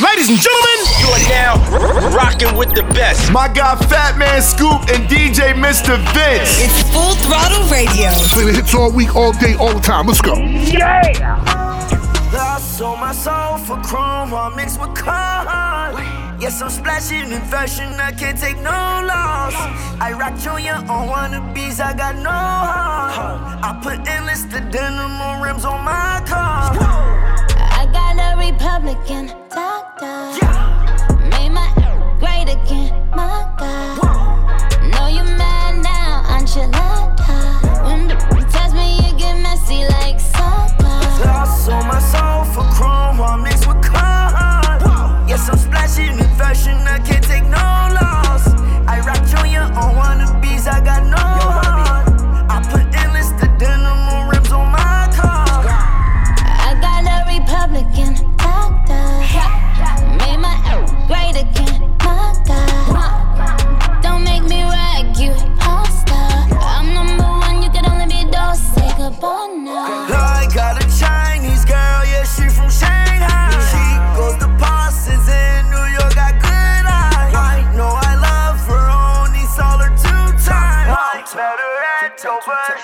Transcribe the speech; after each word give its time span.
Ladies 0.00 0.30
and 0.30 0.38
gentlemen, 0.40 0.80
you 0.98 1.08
are 1.12 1.28
now 1.28 2.16
rocking 2.16 2.56
with 2.56 2.74
the 2.74 2.82
best. 2.94 3.30
My 3.30 3.48
guy 3.48 3.74
Fatman 3.74 4.40
Scoop 4.40 4.80
and 4.88 5.06
DJ 5.08 5.52
Mr. 5.52 6.00
Vince. 6.16 6.56
It's 6.56 6.90
Full 6.90 7.14
Throttle 7.16 7.68
Radio. 7.68 8.08
Play 8.32 8.46
the 8.46 8.52
hits 8.52 8.74
all 8.74 8.90
week, 8.90 9.14
all 9.14 9.32
day, 9.32 9.54
all 9.56 9.74
the 9.74 9.80
time. 9.80 10.06
Let's 10.06 10.22
go. 10.22 10.36
Yeah. 10.36 11.44
I 12.32 12.58
sold 12.60 12.98
my 12.98 13.12
soul 13.12 13.58
for 13.58 13.76
chrome, 13.82 14.32
all 14.32 14.50
mixed 14.52 14.80
with 14.80 14.94
con. 14.94 15.92
Yes, 16.40 16.62
I'm 16.62 16.70
splashing 16.70 17.30
in 17.30 17.42
fashion, 17.42 17.92
I 18.00 18.12
can't 18.12 18.38
take 18.38 18.56
no 18.56 18.70
loss. 19.04 19.52
I 20.00 20.16
rock 20.18 20.38
Junior 20.38 20.76
on 20.88 21.08
wannabes, 21.08 21.78
I 21.78 21.92
got 21.92 22.16
no 22.16 22.30
heart. 22.30 23.60
I 23.62 23.78
put 23.82 24.08
endless 24.08 24.44
the 24.44 24.60
denim 24.60 25.20
on 25.20 25.42
rims 25.42 25.66
on 25.66 25.84
my 25.84 26.22
car. 26.26 27.19
I 28.40 28.50
got 28.52 28.82
a 28.82 28.86
Republican 28.86 29.26
doctor. 29.50 30.06
Yeah. 30.40 31.28
Made 31.30 31.50
my 31.50 31.68
great 32.18 32.48
again, 32.48 32.90
my 33.10 33.46
God. 33.58 33.98
Know 34.90 35.08
you 35.08 35.24
mad 35.36 35.82
now, 35.82 36.24
enchilada. 36.38 37.84
When 37.84 38.08
the 38.08 38.14
test 38.50 38.74
me, 38.74 38.96
you 38.96 39.18
get 39.18 39.40
messy 39.42 39.84
like 39.88 40.18
soda. 40.18 40.88
I 41.22 41.44
sold 41.64 41.86
my 41.86 42.00
soul 42.00 42.44
for 42.52 42.64
chrome, 42.72 43.20
all 43.20 43.36
mixed 43.36 43.66
with 43.66 43.82
con. 43.82 45.28
Yes, 45.28 45.48
I'm 45.48 45.58
splashing 45.58 46.18
in 46.18 46.30
fashion, 46.36 46.76
I 46.78 46.98
can't 47.00 47.22
take 47.22 47.44
no 47.44 47.58
loss. 47.58 48.48
I 48.86 49.00
rock 49.06 49.22
Junior 49.28 49.64
on 49.78 49.94
wannabes, 49.96 50.66
I 50.66 50.80
got 50.80 51.04
no 51.04 51.16
heart. 51.16 51.79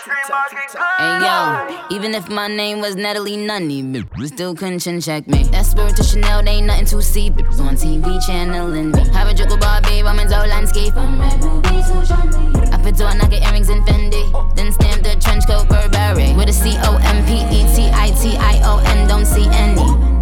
Hey 0.07 1.19
yo, 1.19 1.79
even 1.91 2.15
if 2.15 2.29
my 2.29 2.47
name 2.47 2.81
was 2.81 2.95
Natalie 2.95 3.37
Nunny, 3.37 3.83
we 4.17 4.29
still 4.29 4.55
couldn't 4.55 4.79
chin 4.79 5.01
check 5.01 5.27
me. 5.27 5.43
That 5.45 5.67
spirit 5.67 5.97
to 5.97 6.05
Chanel, 6.05 6.45
they 6.45 6.53
ain't 6.53 6.69
nothing 6.69 6.87
to 6.87 7.03
see. 7.03 7.29
Bitches 7.29 7.59
on 7.59 7.75
TV 7.75 8.25
channeling 8.25 8.93
me. 8.93 9.09
Have 9.09 9.27
a 9.27 9.35
joke 9.35 9.51
about 9.51 9.83
babe, 9.83 10.07
I'm 10.07 10.21
in 10.21 10.29
landscape. 10.31 10.97
I'm 10.97 11.19
red 11.21 11.41
movies? 11.43 11.91
I 11.91 12.81
put 12.85 12.97
door 12.97 13.15
knocker 13.17 13.43
earrings 13.43 13.69
in 13.69 13.83
Fendi. 13.83 14.55
Then 14.55 14.71
stamp 14.71 15.03
the 15.03 15.17
trench 15.17 15.45
coat 15.49 15.69
Burberry. 15.69 16.35
With 16.35 16.51
a 16.51 16.53
C 16.53 16.77
O 16.85 16.99
M 17.03 17.27
P 17.27 17.43
E 17.51 17.67
T 17.75 17.91
I 17.93 18.11
T 18.11 18.37
I 18.37 18.61
O 18.63 18.79
N, 18.87 19.09
don't 19.09 19.27
see 19.27 19.47
any. 19.51 20.16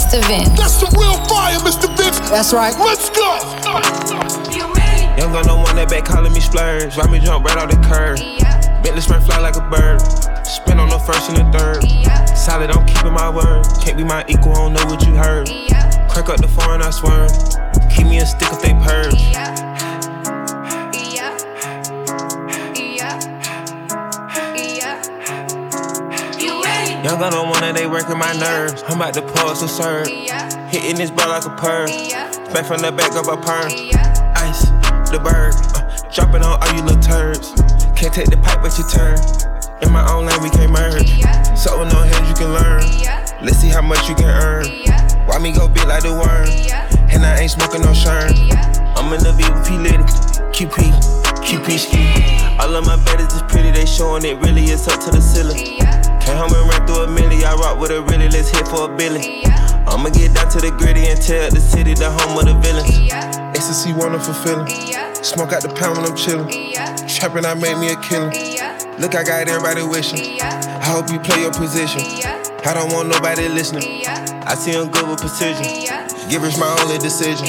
Mr. 0.00 0.26
Vince. 0.26 0.48
That's 0.56 0.80
the 0.80 0.88
real 0.96 1.20
fire, 1.28 1.58
Mr. 1.60 1.94
Vince. 1.94 2.18
That's 2.30 2.54
right. 2.54 2.72
Let's 2.80 3.10
go. 3.10 3.36
Young 5.20 5.32
gun 5.32 5.44
don't 5.44 5.60
want 5.60 5.76
that 5.76 5.88
back 5.90 6.06
calling 6.06 6.32
me 6.32 6.40
splurge. 6.40 6.96
Ride 6.96 7.10
me 7.10 7.18
jump 7.20 7.44
right 7.44 7.58
off 7.58 7.68
the 7.68 7.76
curb. 7.84 8.16
Bentley 8.82 9.02
spring 9.02 9.20
fly 9.20 9.38
like 9.40 9.56
a 9.56 9.68
bird. 9.68 10.00
Spin 10.46 10.80
on 10.80 10.88
the 10.88 10.98
first 10.98 11.28
and 11.28 11.36
the 11.36 11.46
third. 11.52 11.84
Solid, 12.34 12.70
I'm 12.70 12.86
keeping 12.86 13.12
my 13.12 13.28
word. 13.28 13.66
Can't 13.84 13.98
be 13.98 14.04
my 14.04 14.24
equal, 14.26 14.52
I 14.52 14.54
don't 14.64 14.72
know 14.72 14.86
what 14.86 15.04
you 15.06 15.12
heard. 15.14 15.48
Crack 16.08 16.30
up 16.30 16.40
the 16.40 16.48
foreign, 16.48 16.80
I 16.80 16.88
swear. 16.90 17.28
Keep 17.94 18.06
me 18.06 18.18
a 18.20 18.26
stick 18.26 18.48
if 18.50 18.62
they 18.62 18.72
purge. 18.72 19.69
Young 27.02 27.18
gun 27.18 27.32
don't 27.32 27.48
want 27.48 27.60
that, 27.60 27.74
they 27.74 27.86
working 27.86 28.18
my 28.18 28.32
nerves. 28.36 28.84
I'm 28.84 29.00
about 29.00 29.14
to 29.14 29.22
pause 29.22 29.62
and 29.62 29.70
serve. 29.70 30.06
Hitting 30.68 30.96
this 31.00 31.10
ball 31.10 31.32
like 31.32 31.46
a 31.46 31.54
perm. 31.56 31.88
Back 32.52 32.68
from 32.68 32.84
the 32.84 32.92
back 32.92 33.16
of 33.16 33.24
a 33.24 33.40
perm. 33.40 33.72
Ice, 34.36 34.68
the 35.08 35.16
bird. 35.16 35.56
Uh, 35.72 35.80
drop 36.12 36.36
it 36.36 36.44
on 36.44 36.60
all 36.60 36.72
you 36.76 36.84
little 36.84 37.00
turds. 37.00 37.56
Can't 37.96 38.12
take 38.12 38.28
the 38.28 38.36
pipe, 38.36 38.60
but 38.60 38.76
you 38.76 38.84
turn. 38.84 39.16
In 39.80 39.88
my 39.88 40.04
own 40.12 40.28
lane, 40.28 40.44
we 40.44 40.50
can't 40.52 40.76
merge. 40.76 41.08
So 41.56 41.80
no 41.88 42.04
hands 42.04 42.28
you 42.28 42.36
can 42.36 42.52
learn. 42.52 42.84
Let's 43.40 43.56
see 43.56 43.72
how 43.72 43.80
much 43.80 44.04
you 44.06 44.14
can 44.14 44.28
earn. 44.28 44.68
Why 45.24 45.40
me 45.40 45.56
go 45.56 45.68
big 45.68 45.88
like 45.88 46.04
the 46.04 46.12
worm? 46.12 46.52
And 47.08 47.24
I 47.24 47.40
ain't 47.40 47.50
smoking 47.50 47.80
no 47.80 47.96
shern. 47.96 48.36
I'm 49.00 49.08
in 49.16 49.24
the 49.24 49.32
VP 49.32 49.80
Litty. 49.80 50.04
QP, 50.52 50.84
QP 51.48 51.66
ski. 51.80 52.04
All 52.60 52.76
of 52.76 52.84
my 52.84 53.02
betters 53.08 53.32
is 53.32 53.40
pretty, 53.48 53.70
they 53.70 53.86
showing 53.86 54.26
it 54.26 54.36
really 54.44 54.64
is 54.68 54.86
up 54.86 55.00
to 55.00 55.10
the 55.10 55.20
ceiling. 55.22 55.80
Came 56.20 56.36
home 56.36 56.52
and 56.54 56.68
ran 56.68 56.86
through 56.86 57.04
a 57.04 57.06
milli. 57.06 57.44
I 57.44 57.54
rock 57.54 57.80
with 57.80 57.90
a 57.90 58.02
really, 58.02 58.28
let's 58.28 58.50
hit 58.50 58.66
for 58.68 58.92
a 58.92 58.96
billy. 58.96 59.44
I'ma 59.86 60.10
get 60.10 60.34
down 60.34 60.48
to 60.50 60.60
the 60.60 60.70
gritty 60.70 61.08
and 61.08 61.20
tell 61.20 61.50
the 61.50 61.60
city 61.60 61.94
the 61.94 62.10
home 62.10 62.38
of 62.38 62.44
the 62.46 62.54
villains. 62.60 63.10
Ecstasy, 63.56 63.92
wonderful 63.92 64.34
feeling. 64.34 64.68
Smoke 65.22 65.52
out 65.52 65.62
the 65.62 65.68
pound 65.68 65.98
when 65.98 66.06
I'm 66.06 66.16
chillin'. 66.16 66.48
Trapping, 67.08 67.44
I 67.44 67.54
made 67.54 67.76
me 67.78 67.92
a 67.92 67.96
killer. 68.00 68.30
Look, 68.98 69.14
I 69.14 69.24
got 69.24 69.48
everybody 69.48 69.82
wishing. 69.82 70.40
I 70.40 70.84
hope 70.84 71.10
you 71.10 71.18
play 71.18 71.42
your 71.42 71.52
position. 71.52 72.00
I 72.64 72.74
don't 72.74 72.92
want 72.92 73.08
nobody 73.08 73.48
listening. 73.48 74.04
I 74.06 74.54
see 74.54 74.76
I'm 74.76 74.90
good 74.90 75.08
with 75.08 75.20
precision. 75.20 75.64
Givers 76.28 76.58
my 76.58 76.68
only 76.80 76.98
decision. 76.98 77.46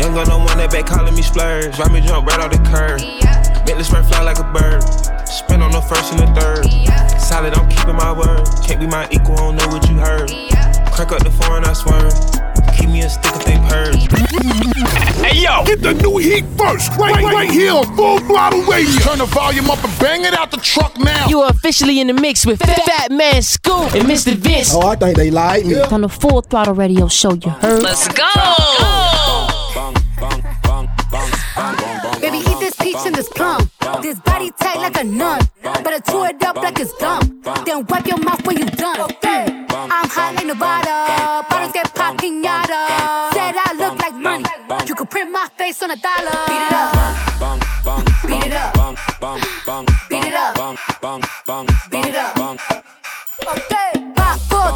Young 0.00 0.14
gun 0.14 0.26
don't 0.26 0.44
want 0.44 0.56
that 0.56 0.70
back 0.70 0.86
calling 0.86 1.14
me 1.14 1.22
splurge. 1.22 1.78
Ride 1.78 1.92
me 1.92 2.00
jump 2.00 2.26
right 2.26 2.40
off 2.40 2.50
the 2.50 2.58
curb. 2.72 3.00
Bentley 3.66 3.84
spring 3.84 4.04
fly 4.04 4.22
like 4.22 4.38
a 4.38 4.44
bird. 4.44 4.82
Spin 5.28 5.60
on 5.60 5.70
the 5.70 5.82
first 5.82 6.12
and 6.12 6.20
the 6.20 6.40
third. 6.40 6.87
Solid, 7.28 7.52
I'm 7.58 7.68
keeping 7.68 7.94
my 7.94 8.10
word. 8.10 8.48
Can't 8.66 8.80
be 8.80 8.86
my 8.86 9.06
equal, 9.10 9.34
I 9.34 9.36
don't 9.36 9.56
know 9.56 9.68
what 9.68 9.86
you 9.90 9.96
heard. 9.96 10.30
Crack 10.90 11.12
up 11.12 11.22
the 11.22 11.30
foreign, 11.30 11.62
I 11.66 11.74
swear. 11.74 12.08
Keep 12.78 12.88
me 12.88 13.02
a 13.02 13.10
stick 13.10 13.32
if 13.36 13.44
they 13.44 13.58
purge. 13.68 14.08
Hey 15.22 15.42
yo, 15.42 15.62
Get 15.66 15.82
the 15.82 15.92
new 15.92 16.16
heat 16.16 16.46
first. 16.56 16.90
Right, 16.96 17.22
right 17.22 17.50
here 17.50 17.72
on 17.72 17.84
Full 17.96 18.20
Throttle 18.20 18.62
Radio. 18.62 18.98
Turn 19.00 19.18
the 19.18 19.26
volume 19.26 19.70
up 19.70 19.84
and 19.84 19.98
bang 19.98 20.24
it 20.24 20.32
out 20.32 20.50
the 20.50 20.56
truck 20.56 20.96
now. 20.96 21.28
You 21.28 21.40
are 21.40 21.50
officially 21.50 22.00
in 22.00 22.06
the 22.06 22.14
mix 22.14 22.46
with 22.46 22.60
Fat, 22.60 23.10
Fatman 23.10 23.44
Scoop 23.44 23.92
and 23.92 24.08
Mr. 24.08 24.32
Vince. 24.32 24.72
Oh, 24.74 24.88
I 24.88 24.96
think 24.96 25.18
they 25.18 25.30
like 25.30 25.66
me. 25.66 25.78
On 25.82 26.00
the 26.00 26.08
Full 26.08 26.40
Throttle 26.40 26.72
Radio 26.72 27.08
Show, 27.08 27.34
you 27.34 27.50
heard? 27.50 27.82
Let's 27.82 28.08
go. 28.08 28.24
Baby, 28.24 28.46
eat 28.48 29.27
this 33.04 33.04
peach 33.04 33.06
and 33.06 33.14
this 33.14 33.28
plum. 33.28 33.70
This 34.02 34.18
body 34.20 34.50
tight 34.58 34.78
like 34.78 35.00
a 35.00 35.04
nun. 35.04 35.40
Better 35.62 36.00
chew 36.10 36.24
it 36.24 36.42
up 36.42 36.56
like 36.56 36.78
it's 36.78 36.92
gum. 36.94 37.40
Then 37.64 37.86
wipe 37.86 38.06
your 38.06 38.18
mouth 38.18 38.44
when 38.46 38.58
you 38.58 38.66
done. 38.66 39.00
Okay. 39.00 39.66
I'm 39.70 40.08
hot 40.08 40.34
like 40.34 40.46
Nevada. 40.46 41.46
Bottles 41.48 41.72
get 41.72 41.94
pop 41.94 42.16
pinata. 42.16 43.32
Said 43.32 43.54
I 43.56 43.74
look 43.76 43.98
like 43.98 44.14
money. 44.14 44.44
You 44.86 44.94
could 44.94 45.10
print 45.10 45.30
my 45.30 45.48
face 45.56 45.82
on 45.82 45.90
a 45.90 45.96
dollar. 45.96 46.30
Beat 46.46 46.62
it 46.62 46.72
up. 46.72 46.92
Beat 48.26 48.46
it 48.46 48.52
up. 48.52 48.74
Beat 50.08 50.24
it 50.24 50.34
up. 50.34 50.56
Beat 51.90 52.06
it 52.06 52.14
up. 52.14 52.38
Okay. 53.46 53.92
Five, 53.94 53.94
four, 53.94 54.07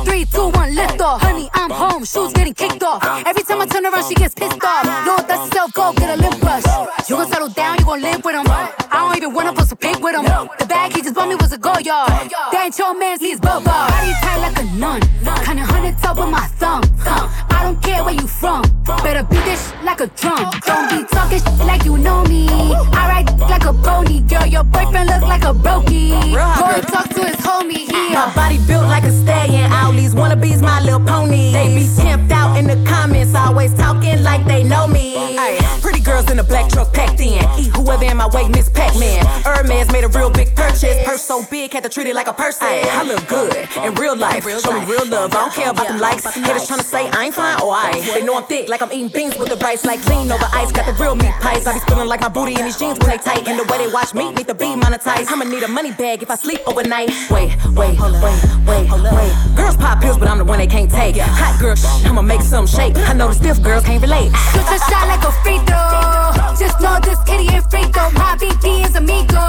three, 0.04 0.24
two, 0.24 0.48
one, 0.50 0.74
lift 0.74 1.00
off. 1.00 1.22
Honey, 1.22 1.48
I'm 1.54 1.70
home. 1.70 2.04
Shoes 2.04 2.32
getting 2.32 2.54
kicked 2.54 2.82
off. 2.82 3.02
Every 3.26 3.42
time 3.42 3.60
I 3.60 3.66
turn 3.66 3.86
around, 3.86 4.08
she 4.08 4.14
gets 4.14 4.34
pissed 4.34 4.62
off. 4.64 4.84
No, 5.06 5.16
that's 5.26 5.52
self 5.52 5.72
go 5.72 5.92
get 5.92 6.18
a 6.18 6.22
lip 6.22 6.40
brush. 6.40 6.64
You 7.08 7.16
gon' 7.16 7.28
settle 7.28 7.48
down, 7.48 7.78
you 7.78 7.84
gon' 7.84 8.00
live 8.00 8.24
with 8.24 8.34
him. 8.34 8.46
I 8.48 8.72
don't 8.92 9.16
even 9.16 9.34
wanna 9.34 9.52
post 9.52 9.72
a 9.72 9.76
pic 9.76 10.00
with 10.00 10.14
him. 10.14 10.24
The 10.58 10.66
bag 10.66 10.94
he 10.94 11.02
just 11.02 11.14
bought 11.14 11.28
me 11.28 11.36
was 11.36 11.52
a 11.52 11.58
go 11.58 11.78
yard. 11.78 12.08
That 12.08 12.62
ain't 12.64 12.78
your 12.78 12.98
man's, 12.98 13.20
he's 13.20 13.40
Bogar. 13.40 13.64
Body 13.64 14.12
tight 14.22 14.40
like 14.40 14.58
a 14.58 14.64
nun. 14.76 15.00
Kinda 15.44 15.64
hundred 15.64 15.98
top 15.98 16.18
with 16.18 16.28
my 16.28 16.46
thumb. 16.58 16.82
Huh. 16.98 17.51
I 17.62 17.66
don't 17.66 17.80
care 17.80 18.02
where 18.02 18.14
you 18.14 18.26
from. 18.26 18.62
Better 19.04 19.22
beat 19.22 19.44
this 19.44 19.72
like 19.84 20.00
a 20.00 20.08
drum. 20.08 20.50
Don't 20.66 20.90
be 20.90 21.04
talking 21.06 21.38
shit 21.38 21.58
like 21.64 21.84
you 21.84 21.96
know 21.96 22.24
me. 22.24 22.48
I 22.50 23.22
ride 23.22 23.38
like 23.38 23.64
a 23.66 23.72
pony, 23.72 24.20
girl. 24.22 24.44
Your 24.46 24.64
boyfriend 24.64 25.08
look 25.08 25.22
like 25.22 25.44
a 25.44 25.54
brokey. 25.54 26.10
Go 26.10 26.64
and 26.66 26.88
talk 26.88 27.08
to 27.10 27.24
his 27.24 27.36
homie. 27.36 27.86
He 27.86 28.14
My 28.14 28.32
body 28.34 28.58
built 28.66 28.86
like 28.86 29.04
a 29.04 29.12
stallion. 29.12 29.70
All 29.72 29.92
these 29.92 30.12
wannabes, 30.12 30.60
my 30.60 30.80
little 30.80 30.98
pony. 30.98 31.52
They 31.52 31.68
be 31.72 31.84
pimped 31.84 32.32
out 32.32 32.58
in 32.58 32.66
the 32.66 32.84
comments, 32.84 33.32
always 33.36 33.72
talking 33.74 34.24
like 34.24 34.44
they 34.44 34.64
know 34.64 34.88
me. 34.88 35.14
Ay, 35.38 35.78
pretty 35.80 36.00
girls 36.00 36.28
in 36.32 36.40
a 36.40 36.44
black 36.44 36.68
truck 36.68 36.92
packed 36.92 37.20
in. 37.20 37.38
Eat 37.60 37.70
whoever 37.76 38.04
in 38.04 38.16
my 38.16 38.26
way, 38.26 38.48
Miss 38.48 38.68
Pac-Man. 38.70 39.24
Hermes 39.44 39.92
made 39.92 40.02
a 40.02 40.08
real 40.08 40.30
big 40.30 40.52
purchase. 40.56 40.98
Purse 41.04 41.22
so 41.22 41.44
big, 41.48 41.72
had 41.72 41.84
to 41.84 41.88
treat 41.88 42.08
it 42.08 42.16
like 42.16 42.26
a 42.26 42.32
person. 42.32 42.66
I 42.66 43.04
look 43.04 43.24
good 43.28 43.54
in 43.84 43.94
real 43.94 44.16
life. 44.16 44.42
Show 44.42 44.72
me 44.72 44.84
real 44.84 45.06
love. 45.06 45.32
I 45.32 45.36
don't 45.36 45.52
care 45.54 45.70
about 45.70 45.86
the 45.86 45.98
likes. 45.98 46.24
Haters 46.24 46.66
trying 46.66 46.80
to 46.80 46.84
say 46.84 47.08
I 47.08 47.26
ain't 47.26 47.34
fine 47.34 47.51
or 47.60 47.72
I. 47.74 48.00
They 48.14 48.24
know 48.24 48.36
I'm 48.36 48.44
thick, 48.44 48.68
like 48.68 48.82
I'm 48.82 48.92
eating 48.92 49.08
beans 49.08 49.36
with 49.36 49.48
the 49.48 49.56
rice, 49.56 49.84
like 49.84 50.04
lean 50.08 50.30
over 50.30 50.48
ice. 50.52 50.72
Got 50.72 50.86
the 50.86 50.94
real 51.02 51.14
meat 51.14 51.34
pies. 51.40 51.66
I 51.66 51.74
be 51.74 51.80
feeling 51.80 52.08
like 52.08 52.20
my 52.20 52.28
booty 52.28 52.54
in 52.54 52.64
these 52.64 52.78
jeans 52.78 52.98
when 52.98 53.10
they 53.10 53.18
tight. 53.18 53.46
And 53.48 53.58
the 53.58 53.64
way 53.70 53.78
they 53.78 53.92
watch 53.92 54.14
me 54.14 54.30
need 54.32 54.46
to 54.48 54.54
be 54.54 54.66
monetized. 54.76 55.28
I'ma 55.28 55.44
need 55.44 55.62
a 55.62 55.68
money 55.68 55.92
bag 55.92 56.22
if 56.22 56.30
I 56.30 56.36
sleep 56.36 56.60
overnight. 56.66 57.10
Wait, 57.30 57.56
wait, 57.74 57.98
wait, 57.98 58.38
wait, 58.66 58.86
wait. 58.90 59.32
Girls 59.56 59.76
pop 59.76 60.00
pills, 60.00 60.18
but 60.18 60.28
I'm 60.28 60.38
the 60.38 60.44
one 60.44 60.58
they 60.58 60.66
can't 60.66 60.90
take. 60.90 61.16
Hot 61.16 61.60
girl, 61.60 61.76
I'ma 62.08 62.22
make 62.22 62.42
some 62.42 62.66
shake. 62.66 62.96
I 62.96 63.12
know 63.12 63.28
the 63.28 63.34
stiff 63.34 63.62
girls 63.62 63.84
can't 63.84 64.02
relate. 64.02 64.30
Shoot 64.52 64.66
your 64.68 64.78
shot 64.88 65.08
like 65.08 65.24
a 65.24 65.32
free 65.42 65.58
throw. 65.66 66.41
Just 66.58 66.80
know 66.80 66.98
this 67.02 67.18
kitty 67.24 67.48
ain't 67.48 67.70
free 67.70 67.84
throw. 67.92 68.10
My 68.12 68.36
BD 68.36 68.84
is 68.86 68.94
amigo. 68.94 69.40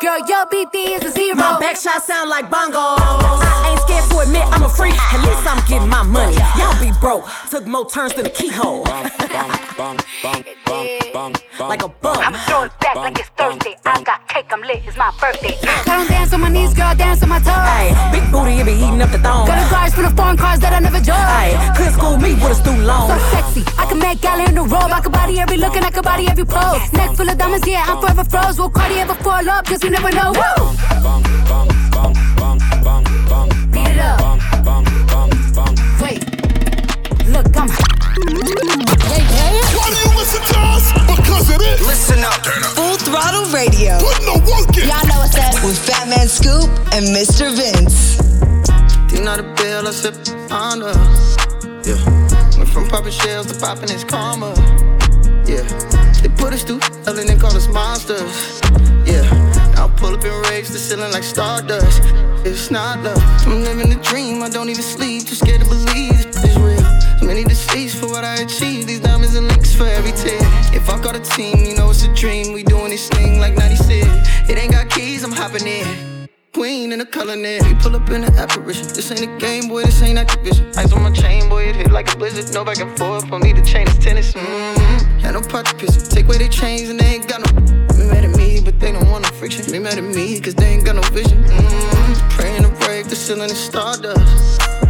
Girl, 0.00 0.20
your 0.28 0.46
BD 0.46 0.96
is 0.96 1.04
a 1.04 1.10
zero. 1.10 1.34
My 1.36 1.58
back 1.58 1.76
shot 1.76 2.02
sound 2.02 2.28
like 2.30 2.50
bongos. 2.50 2.98
I 2.98 3.70
ain't 3.70 3.80
scared 3.80 4.10
to 4.10 4.18
admit 4.20 4.44
I'm 4.52 4.62
a 4.62 4.68
freak. 4.68 4.94
At 4.94 5.20
least 5.24 5.46
I'm 5.46 5.64
getting 5.66 5.88
my 5.88 6.02
money. 6.02 6.36
Y'all 6.58 6.78
be 6.80 6.92
broke. 7.00 7.24
Took 7.50 7.66
more 7.66 7.88
turns 7.88 8.14
than 8.14 8.26
a 8.26 8.30
keyhole. 8.30 8.84
Like 11.60 11.82
a 11.82 11.88
bum. 11.88 12.16
I'm 12.18 12.34
throwing 12.46 12.70
back 12.80 12.96
like 12.96 13.18
it's 13.18 13.28
Thursday. 13.30 13.76
I 13.84 14.02
got 14.02 14.26
cake, 14.28 14.46
I'm 14.50 14.60
lit, 14.62 14.82
it's 14.86 14.96
my 14.96 15.12
birthday. 15.20 15.56
I 15.62 15.84
don't 15.86 16.08
dance 16.08 16.32
on 16.32 16.40
my 16.40 16.48
knees, 16.48 16.74
girl, 16.74 16.94
dance 16.94 17.22
on 17.22 17.28
my 17.28 17.38
toes. 17.38 17.54
Ay, 17.54 17.94
big 18.12 18.30
booty, 18.30 18.60
it 18.60 18.66
be 18.66 18.72
eating 18.72 19.00
up 19.00 19.10
the 19.10 19.18
thong. 19.18 19.46
Got 19.46 19.66
a 19.66 19.70
guards 19.70 19.94
for 19.94 20.02
the 20.02 20.10
foreign 20.10 20.36
cars 20.36 20.60
that 20.60 20.72
I 20.72 20.80
never 20.80 21.00
drove. 21.00 21.18
Ay, 21.18 21.56
could 21.76 21.92
school 21.92 22.16
me 22.16 22.34
with 22.34 22.52
a 22.52 22.54
stool 22.54 22.78
long. 22.78 23.08
So 23.08 23.18
sexy, 23.30 23.62
I 23.78 23.86
can 23.86 23.98
make 23.98 24.20
gala 24.20 24.44
in 24.44 24.54
the 24.54 24.62
robe. 24.62 24.92
I 24.92 25.00
can 25.00 25.12
body 25.12 25.40
every 25.40 25.56
look 25.56 25.76
and 25.76 25.84
I 25.84 25.90
can 25.90 26.02
body 26.02 26.28
every 26.28 26.44
pose. 26.44 26.92
Neck 26.92 27.16
full 27.16 27.28
of 27.28 27.38
diamonds, 27.38 27.66
yeah, 27.66 27.84
I'm 27.86 28.00
forever 28.00 28.24
froze. 28.24 28.58
Will 28.58 28.70
Cardi 28.70 28.96
ever 29.00 29.14
fall 29.14 29.48
up? 29.48 29.66
Cause 29.66 29.82
you 29.82 29.90
never 29.90 30.10
know. 30.12 30.32
Woo! 30.32 30.76
Beat 33.72 33.88
it 33.88 33.98
up. 33.98 34.20
Wait, 36.00 36.20
look, 37.28 37.56
I'm. 37.56 37.85
Why 39.86 39.94
do 39.94 40.10
you 40.10 40.16
listen 40.18 40.42
to 40.42 40.58
us? 40.74 40.90
Because 41.06 41.48
it 41.48 41.62
is. 41.62 41.86
Listen 41.86 42.18
up. 42.24 42.42
Full 42.74 42.96
Throttle 43.06 43.46
Radio. 43.54 43.94
Put 44.02 44.18
no 44.26 44.34
work 44.42 44.74
in. 44.74 44.90
Y'all 44.90 45.06
know 45.06 45.22
what's 45.22 45.38
up. 45.38 45.54
With 45.62 45.78
Fatman 45.78 46.26
Scoop 46.26 46.66
and 46.90 47.06
Mr. 47.14 47.54
Vince. 47.54 48.18
Think 49.08 49.22
not 49.22 49.38
a 49.38 49.44
bill, 49.54 49.86
I 49.86 49.92
sip 49.92 50.16
on 50.50 50.80
her. 50.80 50.98
Yeah. 51.86 52.02
Went 52.58 52.68
from 52.68 52.88
popping 52.88 53.12
shells 53.12 53.46
to 53.46 53.54
popping 53.60 53.88
his 53.88 54.02
karma. 54.02 54.50
Yeah. 55.46 55.62
They 56.18 56.30
put 56.34 56.52
us 56.52 56.64
through 56.64 56.80
hell 57.06 57.16
and 57.16 57.28
they 57.28 57.36
call 57.36 57.54
us 57.54 57.68
monsters. 57.68 58.60
Yeah. 59.06 59.22
Now 59.76 59.86
I 59.86 59.94
pull 59.94 60.14
up 60.14 60.24
and 60.24 60.50
raise 60.50 60.68
the 60.72 60.80
ceiling 60.80 61.12
like 61.12 61.22
stardust. 61.22 62.02
It's 62.44 62.72
not 62.72 63.04
love. 63.04 63.22
I'm 63.46 63.62
living 63.62 63.90
the 63.90 64.02
dream. 64.02 64.42
I 64.42 64.48
don't 64.48 64.68
even 64.68 64.82
sleep. 64.82 65.28
Too 65.28 65.36
scared 65.36 65.60
to 65.60 65.68
believe 65.68 66.26
this 66.26 66.42
is 66.42 66.56
real. 66.58 67.05
Many 67.22 67.44
deceits 67.44 67.94
for 67.94 68.06
what 68.06 68.24
I 68.24 68.36
achieve. 68.36 68.86
These 68.86 69.00
diamonds 69.00 69.34
and 69.34 69.48
links 69.48 69.74
for 69.74 69.86
every 69.86 70.12
tear. 70.12 70.38
If 70.74 70.88
I 70.88 71.00
got 71.00 71.16
a 71.16 71.20
team, 71.20 71.64
you 71.64 71.76
know 71.76 71.90
it's 71.90 72.04
a 72.04 72.12
dream. 72.14 72.52
We 72.52 72.62
doing 72.62 72.90
this 72.90 73.08
thing 73.08 73.40
like 73.40 73.54
96. 73.56 74.06
It 74.48 74.58
ain't 74.58 74.72
got 74.72 74.90
keys, 74.90 75.24
I'm 75.24 75.32
hopping 75.32 75.66
in. 75.66 76.28
Queen 76.56 76.90
in 76.90 77.00
the 77.00 77.36
net. 77.36 77.62
We 77.64 77.74
pull 77.74 77.94
up 77.94 78.08
in 78.08 78.24
an 78.24 78.34
apparition. 78.34 78.88
This 78.88 79.10
ain't 79.10 79.20
a 79.20 79.38
game, 79.38 79.68
boy. 79.68 79.82
This 79.82 80.00
ain't 80.02 80.18
Activision. 80.18 80.74
Ice 80.78 80.90
on 80.90 81.02
my 81.02 81.10
chain, 81.10 81.50
boy. 81.50 81.64
It 81.64 81.76
hit 81.76 81.90
like 81.90 82.10
a 82.14 82.16
blizzard. 82.16 82.54
No 82.54 82.64
back 82.64 82.78
and 82.78 82.96
forth. 82.96 83.28
Don't 83.28 83.42
need 83.42 83.58
a 83.58 83.62
chain. 83.62 83.86
It's 83.86 83.98
tennis. 83.98 84.32
Mm-hmm. 84.32 85.18
Had 85.18 85.34
no 85.34 85.42
to 85.42 85.74
piss. 85.76 86.08
Take 86.08 86.24
away 86.24 86.38
their 86.38 86.48
chains 86.48 86.88
and 86.88 86.98
they 86.98 87.16
ain't 87.16 87.28
got 87.28 87.40
no. 87.40 87.60
They 87.94 88.06
mad 88.08 88.24
at 88.24 88.34
me, 88.38 88.62
but 88.64 88.80
they 88.80 88.92
don't 88.92 89.10
want 89.10 89.24
no 89.24 89.30
friction. 89.32 89.70
They 89.70 89.78
mad 89.78 89.98
at 89.98 90.04
me, 90.04 90.40
cause 90.40 90.54
they 90.54 90.68
ain't 90.68 90.86
got 90.86 90.96
no 90.96 91.02
vision. 91.10 91.44
Mm-hmm. 91.44 92.28
Praying 92.30 92.62
to 92.62 92.70
break 92.86 93.08
the 93.08 93.16
ceiling 93.16 93.50
and 93.50 93.52
stardust. 93.52 94.85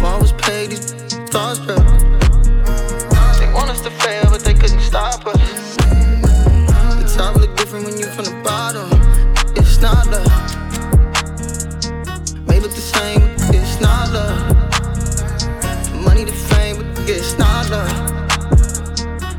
Before 0.00 0.18
was 0.18 0.32
paid, 0.32 0.70
these 0.70 0.94
starstruck. 1.28 1.84
They 3.38 3.52
want 3.52 3.68
us 3.68 3.82
to 3.82 3.90
fail, 3.90 4.30
but 4.30 4.40
they 4.40 4.54
couldn't 4.54 4.80
stop 4.80 5.26
us. 5.26 5.76
The 5.76 7.14
top 7.18 7.36
look 7.36 7.54
different 7.54 7.84
when 7.84 7.98
you 7.98 8.06
from 8.06 8.24
the 8.24 8.40
bottom. 8.42 8.88
It's 9.56 9.78
not 9.82 10.06
love. 10.06 10.24
May 12.48 12.60
look 12.60 12.72
the 12.72 12.80
same, 12.80 13.20
but 13.20 13.54
it's 13.54 13.78
not 13.82 14.10
love. 14.10 14.56
Money 16.02 16.24
to 16.24 16.32
fame, 16.32 16.78
but 16.78 17.06
it's 17.06 17.36
not 17.36 17.68
love. 17.68 17.92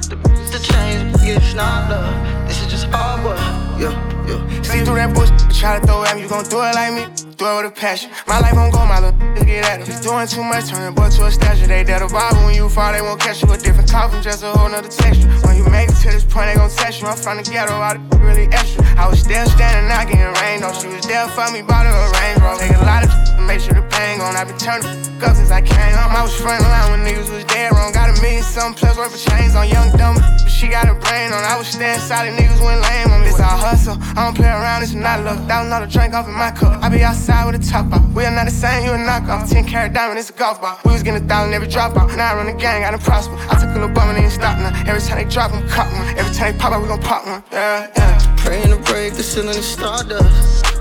The, 0.10 0.16
the 0.54 0.60
change, 0.62 1.12
but 1.12 1.24
it's 1.24 1.56
not 1.56 1.90
love. 1.90 2.48
This 2.48 2.62
is 2.62 2.68
just 2.68 2.86
hard 2.86 3.26
work. 3.26 3.40
Yeah, 3.82 3.98
yeah. 4.30 4.62
See 4.62 4.86
through 4.86 4.98
that 4.98 5.16
bush, 5.16 5.32
try 5.60 5.80
to 5.80 5.88
throw 5.88 6.04
at 6.04 6.16
me, 6.16 6.22
you 6.22 6.30
gon' 6.30 6.44
do 6.44 6.62
it 6.62 6.76
like 6.76 6.94
me. 6.94 7.31
Do 7.42 7.48
it 7.48 7.64
with 7.64 7.74
a 7.74 7.74
passion. 7.74 8.12
My 8.28 8.38
life 8.38 8.54
on 8.54 8.70
go, 8.70 8.86
my 8.86 9.02
little 9.02 9.18
get 9.50 9.66
at 9.66 9.82
it. 9.82 9.90
Doing 10.06 10.30
too 10.30 10.46
much, 10.46 10.70
turning 10.70 10.94
boy 10.94 11.10
to 11.10 11.26
a 11.26 11.32
statue. 11.32 11.66
They 11.66 11.84
dead 11.84 12.04
a 12.04 12.06
robber 12.06 12.38
when 12.46 12.54
you 12.54 12.70
fall, 12.70 12.94
they 12.94 13.02
won't 13.02 13.20
catch 13.20 13.42
you. 13.42 13.50
A 13.50 13.58
different 13.58 13.90
coffin, 13.90 14.22
just 14.22 14.44
a 14.44 14.54
whole 14.54 14.70
nother 14.70 14.94
texture. 14.94 15.26
When 15.50 15.58
you 15.58 15.66
make 15.66 15.90
it 15.90 15.98
to 16.06 16.14
this 16.14 16.24
point, 16.24 16.54
they 16.54 16.56
gon' 16.62 16.70
test 16.70 17.02
you. 17.02 17.08
I'm 17.08 17.18
from 17.18 17.38
the 17.38 17.44
ghetto, 17.44 17.74
all 17.74 17.98
the 17.98 18.18
really 18.22 18.46
extra. 18.54 18.86
I 18.94 19.10
was 19.10 19.22
still 19.26 19.44
standing, 19.58 19.90
not 19.90 20.06
getting 20.06 20.30
rained 20.38 20.62
on. 20.62 20.78
She 20.78 20.86
was 20.86 21.02
there 21.10 21.26
for 21.34 21.50
me, 21.50 21.66
bought 21.66 21.90
her 21.90 21.98
a 21.98 22.14
Range 22.14 22.46
Rover. 22.46 22.62
Take 22.62 22.78
a 22.78 22.86
lot 22.86 23.02
of 23.06 23.10
to 23.10 23.42
make 23.50 23.60
sure 23.60 23.74
the 23.74 23.81
I 24.22 24.44
been 24.46 24.58
turning 24.58 24.86
up 24.86 25.36
since 25.36 25.50
I 25.50 25.62
came 25.62 25.98
home. 25.98 26.14
I 26.14 26.22
was 26.22 26.34
front 26.38 26.62
line 26.62 26.92
when 26.94 27.02
niggas 27.02 27.26
was 27.34 27.44
dead 27.46 27.74
wrong. 27.74 27.92
Got 27.92 28.14
a 28.14 28.22
million 28.22 28.44
something 28.44 28.78
plus 28.78 28.96
worth 28.96 29.18
of 29.18 29.22
chains 29.22 29.56
on 29.56 29.68
young 29.68 29.90
dumb. 29.98 30.14
But 30.14 30.46
she 30.46 30.68
got 30.70 30.86
a 30.86 30.94
brain 30.94 31.34
on. 31.34 31.42
I 31.42 31.58
was 31.58 31.68
staying 31.68 31.98
solid, 32.06 32.38
niggas 32.38 32.62
went 32.62 32.82
lame 32.86 33.10
on 33.10 33.22
me. 33.26 33.34
It's 33.34 33.42
all 33.42 33.58
hustle. 33.58 33.98
I 34.14 34.30
don't 34.30 34.38
play 34.38 34.46
around, 34.46 34.84
it's 34.84 34.94
not 34.94 35.26
luck. 35.26 35.42
Thousand 35.50 35.74
dollar 35.74 35.88
drink 35.88 36.14
off 36.14 36.28
in 36.28 36.38
my 36.38 36.52
cup. 36.52 36.78
I 36.84 36.90
be 36.90 37.02
outside 37.02 37.50
with 37.50 37.58
a 37.58 37.64
top 37.66 37.92
off. 37.92 38.06
We 38.14 38.24
are 38.26 38.32
not 38.32 38.46
the 38.46 38.54
same, 38.54 38.86
you 38.86 38.94
a 38.94 38.98
knockoff. 39.02 39.50
10 39.50 39.66
carat 39.66 39.94
diamond, 39.94 40.20
it's 40.20 40.30
a 40.30 40.34
golf 40.34 40.62
ball. 40.62 40.78
We 40.86 40.94
was 40.94 41.02
getting 41.02 41.24
a 41.24 41.28
thousand 41.28 41.54
every 41.56 41.68
drop 41.68 41.98
out. 41.98 42.14
Now 42.16 42.34
I 42.34 42.36
run 42.38 42.46
the 42.46 42.54
gang, 42.54 42.86
I 42.86 42.92
done 42.92 43.00
prosper. 43.02 43.34
I 43.50 43.58
took 43.58 43.74
a 43.74 43.82
little 43.82 43.90
bum 43.90 44.10
and 44.10 44.20
ain't 44.22 44.32
stop 44.32 44.58
now. 44.62 44.70
Every 44.86 45.02
time 45.02 45.18
they 45.18 45.26
drop, 45.26 45.52
I'm 45.52 45.68
cop 45.68 45.90
one. 45.94 46.06
Every 46.14 46.34
time 46.34 46.54
they 46.54 46.60
pop 46.60 46.74
out, 46.74 46.82
we 46.82 46.88
gon' 46.88 47.02
pop 47.02 47.26
one. 47.26 47.42
Yeah, 47.52 47.90
yeah. 47.98 48.36
Praying 48.38 48.70
to 48.70 48.78
break 48.86 49.14
the 49.14 49.24
ceiling 49.24 49.56
and 49.56 49.66
stardust. 49.66 50.81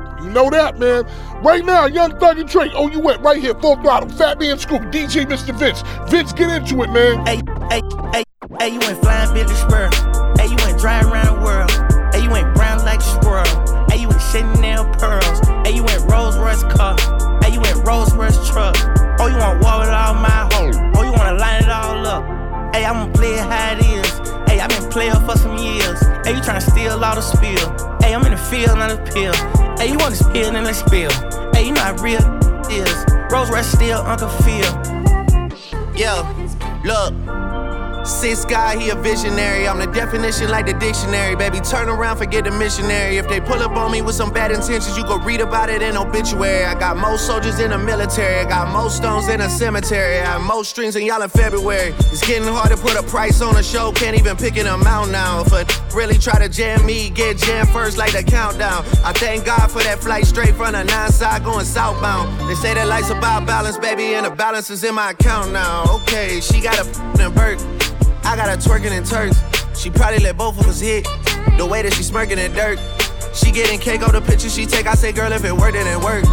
You 0.23 0.29
know 0.29 0.49
that, 0.51 0.77
man. 0.77 1.05
Right 1.43 1.65
now, 1.65 1.85
Young 1.85 2.17
Thug 2.19 2.37
and 2.37 2.47
Trey. 2.47 2.71
Oh, 2.75 2.87
you 2.89 2.99
went 2.99 3.21
right 3.21 3.41
here, 3.41 3.55
Full 3.55 3.75
Throttle. 3.77 4.09
Fatman 4.09 4.59
Scoop, 4.59 4.81
DJ 4.93 5.25
Mr. 5.25 5.53
Vince. 5.57 5.81
Vince, 6.09 6.31
get 6.33 6.49
into 6.49 6.83
it, 6.83 6.91
man. 6.91 7.25
Hey, 7.25 7.41
hey, 7.69 7.81
hey, 8.13 8.23
hey, 8.59 8.69
you 8.69 8.79
went 8.79 9.01
flying 9.01 9.33
Billy 9.33 9.55
Spur. 9.55 9.89
Hey, 10.37 10.47
you 10.47 10.55
went 10.57 10.77
driving 10.79 11.11
around 11.11 11.35
the 11.35 11.41
world. 11.41 11.71
Hey, 12.13 12.23
you 12.23 12.29
went 12.29 12.53
brown 12.55 12.85
like 12.85 12.99
a 12.99 13.03
squirrel. 13.03 13.87
Hey, 13.89 14.01
you 14.01 14.09
went 14.09 14.21
Chanel 14.21 14.85
pearls. 14.95 15.39
Hey, 15.65 15.75
you 15.75 15.83
went 15.83 16.01
Rolls 16.11 16.37
Royce 16.37 16.63
car. 16.63 16.95
Hey, 17.41 17.53
you 17.53 17.61
went 17.61 17.85
Rolls 17.87 18.13
Royce 18.13 18.37
truck. 18.49 18.75
Oh, 19.19 19.27
you 19.27 19.37
want 19.37 19.63
war 19.63 19.79
with 19.79 19.89
all 19.89 20.13
my 20.13 20.49
hoes. 20.53 20.75
Oh, 20.95 21.01
you 21.03 21.11
wanna 21.11 21.37
line 21.37 21.63
it 21.63 21.69
all 21.69 22.05
up. 22.05 22.23
Hey, 22.75 22.85
I'ma 22.85 23.11
play 23.11 23.33
it 23.33 23.39
how 23.39 23.73
it 23.73 23.85
is. 23.85 24.11
Hey, 24.47 24.59
I've 24.59 24.69
been 24.69 24.89
playing 24.91 25.13
for 25.25 25.37
some 25.37 25.57
years. 25.57 25.99
Hey, 26.23 26.35
you 26.35 26.41
tryna 26.41 26.61
steal 26.61 27.03
all 27.03 27.15
the 27.15 27.21
spill. 27.21 27.97
Hey, 28.01 28.13
I'm 28.13 28.23
in 28.25 28.31
the 28.31 28.37
field, 28.37 28.77
not 28.77 28.91
a 28.91 28.97
pill. 29.11 29.33
Hey, 29.81 29.89
you 29.89 29.97
want 29.97 30.13
to 30.13 30.23
spill, 30.23 30.51
then 30.51 30.63
let's 30.63 30.77
spill. 30.77 31.09
Hey, 31.55 31.65
you 31.65 31.73
know 31.73 31.81
how 31.81 31.95
real 32.03 32.21
is. 32.69 33.05
Rolls 33.31 33.49
Royce 33.49 33.65
still 33.65 33.97
Uncle 33.97 34.29
Phil. 34.29 34.61
Yo, 35.95 36.21
look. 36.85 37.41
Six 38.05 38.45
guy, 38.45 38.79
he 38.79 38.89
a 38.89 38.95
visionary. 38.95 39.67
I'm 39.67 39.79
the 39.79 39.87
definition 39.87 40.49
like 40.49 40.67
the 40.67 40.73
dictionary. 40.73 41.35
Baby, 41.35 41.61
turn 41.61 41.89
around, 41.89 42.17
forget 42.17 42.43
the 42.43 42.51
missionary. 42.51 43.17
If 43.17 43.27
they 43.27 43.41
pull 43.41 43.61
up 43.63 43.71
on 43.71 43.91
me 43.91 44.03
with 44.03 44.13
some 44.13 44.31
bad 44.31 44.51
intentions, 44.51 44.95
you 44.95 45.03
go 45.03 45.17
read 45.17 45.41
about 45.41 45.69
it 45.69 45.81
in 45.81 45.97
obituary. 45.97 46.65
I 46.65 46.75
got 46.79 46.97
most 46.97 47.25
soldiers 47.25 47.59
in 47.59 47.71
the 47.71 47.77
military. 47.79 48.39
I 48.39 48.49
got 48.49 48.71
most 48.71 48.97
stones 48.97 49.29
in 49.29 49.41
a 49.41 49.49
cemetery. 49.49 50.19
I 50.19 50.25
have 50.25 50.41
most 50.41 50.69
strings 50.69 50.95
in 50.95 51.07
y'all 51.07 51.23
in 51.23 51.29
February. 51.29 51.93
It's 52.11 52.25
getting 52.25 52.47
hard 52.47 52.69
to 52.69 52.77
put 52.77 52.95
a 52.97 53.03
price 53.03 53.41
on 53.41 53.55
a 53.55 53.63
show. 53.63 53.91
Can't 53.91 54.17
even 54.17 54.37
pick 54.37 54.57
an 54.57 54.67
amount 54.67 55.11
now. 55.11 55.43
Really 55.93 56.17
try 56.17 56.39
to 56.39 56.49
jam 56.49 56.85
me, 56.85 57.09
get 57.09 57.37
jammed 57.37 57.69
first 57.69 57.97
like 57.97 58.13
the 58.13 58.23
countdown. 58.23 58.85
I 59.03 59.13
thank 59.13 59.45
God 59.45 59.71
for 59.71 59.81
that 59.83 59.99
flight 59.99 60.25
straight 60.25 60.55
from 60.55 60.73
the 60.73 60.83
nine 60.83 61.11
side 61.11 61.43
going 61.43 61.65
southbound. 61.65 62.49
They 62.49 62.55
say 62.55 62.73
that 62.73 62.87
life's 62.87 63.09
about 63.09 63.45
balance, 63.45 63.77
baby, 63.77 64.15
and 64.15 64.25
the 64.25 64.31
balance 64.31 64.69
is 64.69 64.83
in 64.83 64.95
my 64.95 65.11
account 65.11 65.51
now. 65.51 65.83
Okay, 66.01 66.39
she 66.39 66.61
got 66.61 66.77
a 66.77 66.89
f***ing 66.89 67.33
Burke. 67.33 67.59
I 68.23 68.35
got 68.35 68.49
her 68.49 68.57
twerking 68.57 68.95
in 68.95 69.03
Turks. 69.03 69.41
She 69.79 69.89
probably 69.89 70.19
let 70.19 70.37
both 70.37 70.59
of 70.59 70.67
us 70.67 70.79
hit. 70.79 71.05
The 71.57 71.65
way 71.65 71.81
that 71.81 71.93
she 71.93 72.03
smirking 72.03 72.39
at 72.39 72.53
dirt. 72.53 72.79
She 73.33 73.51
getting 73.51 73.79
cake 73.79 74.05
on 74.05 74.13
the 74.13 74.21
picture 74.21 74.49
she 74.49 74.65
take. 74.65 74.87
I 74.87 74.93
say, 74.93 75.11
girl, 75.11 75.31
if 75.31 75.43
it 75.45 75.53
worked, 75.53 75.75
it 75.75 76.03
worked. 76.03 76.27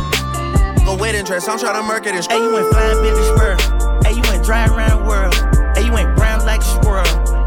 A 0.88 0.96
wedding 0.98 1.24
dress, 1.24 1.48
I'm 1.48 1.58
trying 1.58 1.74
to 1.74 1.82
murk 1.82 2.06
it 2.06 2.14
and 2.14 2.26
Hey, 2.26 2.38
you 2.38 2.52
went 2.52 2.68
flying 2.70 3.02
Billy 3.02 3.22
Spur. 3.22 3.56
Hey, 4.04 4.14
you 4.14 4.22
went 4.22 4.44
driving 4.44 4.76
around 4.76 5.02
the 5.02 5.08
world. 5.08 5.76
Hey, 5.76 5.84
you 5.84 5.92
went 5.92 6.16
brown 6.16 6.44
like 6.46 6.60
a 6.60 6.64
squirrel. 6.64 7.37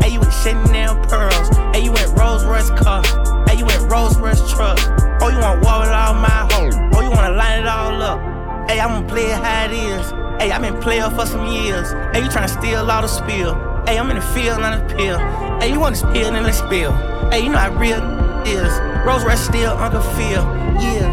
Chanel 0.43 0.95
pearls. 1.05 1.50
Hey, 1.74 1.83
you 1.83 1.91
went 1.91 2.17
Rolls 2.17 2.43
Royce 2.45 2.69
car. 2.71 3.03
Hey, 3.48 3.60
you 3.60 3.65
went 3.65 3.91
Rolls 3.91 4.17
Royce 4.17 4.41
truck. 4.51 4.79
Oh, 5.21 5.29
you 5.29 5.38
want 5.38 5.63
war 5.63 5.81
with 5.81 5.89
all 5.89 6.15
my 6.15 6.48
hoes. 6.51 6.74
Oh, 6.93 7.01
you 7.01 7.12
wanna 7.12 7.36
line 7.36 7.62
it 7.62 7.67
all 7.67 8.01
up. 8.01 8.67
Hey, 8.67 8.79
I 8.79 8.88
wanna 8.88 9.07
play 9.07 9.25
it 9.25 9.38
how 9.38 9.65
it 9.65 9.71
is. 9.71 10.10
Hey, 10.41 10.51
i 10.51 10.57
been 10.57 10.81
player 10.81 11.07
for 11.12 11.27
some 11.27 11.45
years. 11.45 11.91
Hey, 12.13 12.24
you 12.24 12.29
tryna 12.29 12.50
steal 12.50 12.89
all 12.89 13.03
the 13.03 13.07
spill. 13.07 13.53
Hey, 13.86 14.00
I'm 14.00 14.10
in 14.10 14.15
the 14.15 14.21
field 14.33 14.62
on 14.62 14.79
the 14.79 14.95
pill. 14.95 15.19
Hey, 15.60 15.71
you 15.71 15.79
want 15.79 15.95
to 15.95 16.01
spill 16.01 16.33
in 16.33 16.41
the 16.41 16.51
spill. 16.51 16.91
Hey, 17.29 17.43
you 17.43 17.50
know 17.50 17.60
how 17.60 17.75
real 17.75 18.01
is. 18.48 18.74
Rolls 19.05 19.24
Royce 19.24 19.41
still 19.41 19.77
the 19.77 20.01
field. 20.17 20.48
Yeah. 20.81 21.11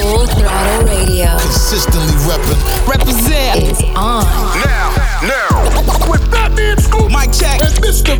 Full 0.00 0.26
Throttle 0.26 0.86
Radio. 0.86 1.28
Consistently 1.38 2.14
reppin'. 2.24 2.88
Represent 2.88 3.62
is 3.62 3.82
on. 3.94 4.24
Now, 4.64 4.94
now, 5.20 6.10
with 6.10 6.30
that 6.30 6.50
Fatman 6.52 6.80
Scoop, 6.80 7.10
Mike 7.10 7.32
check, 7.32 7.60
and 7.60 7.74
Mr. 7.84 8.16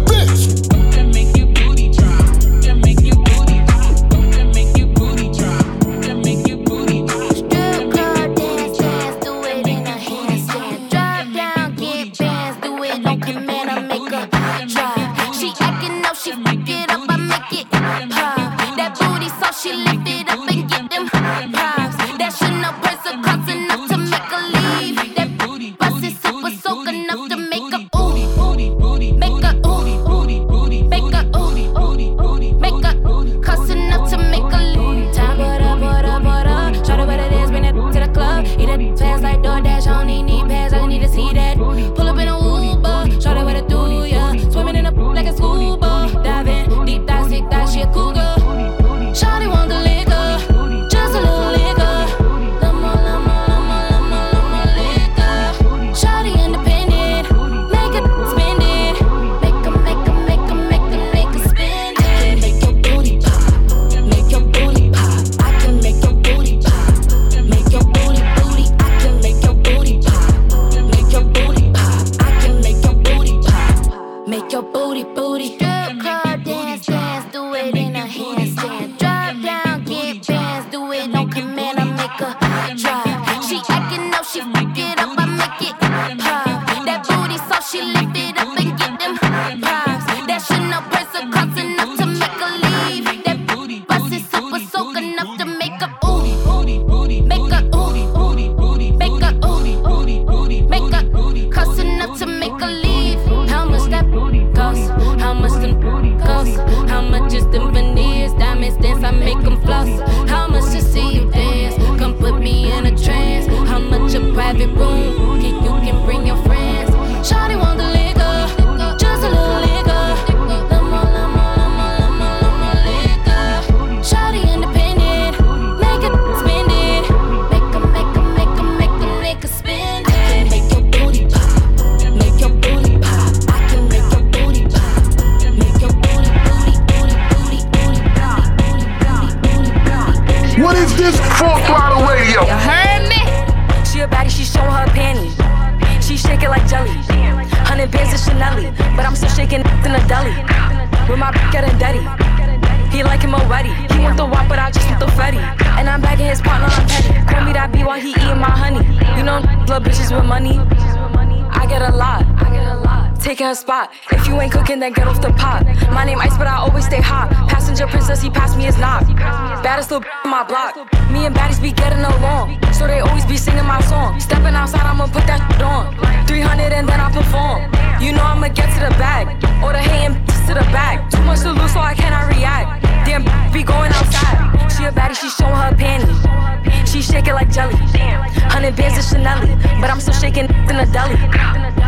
in 190.49 190.77
the 190.77 190.87
deli. 190.93 191.17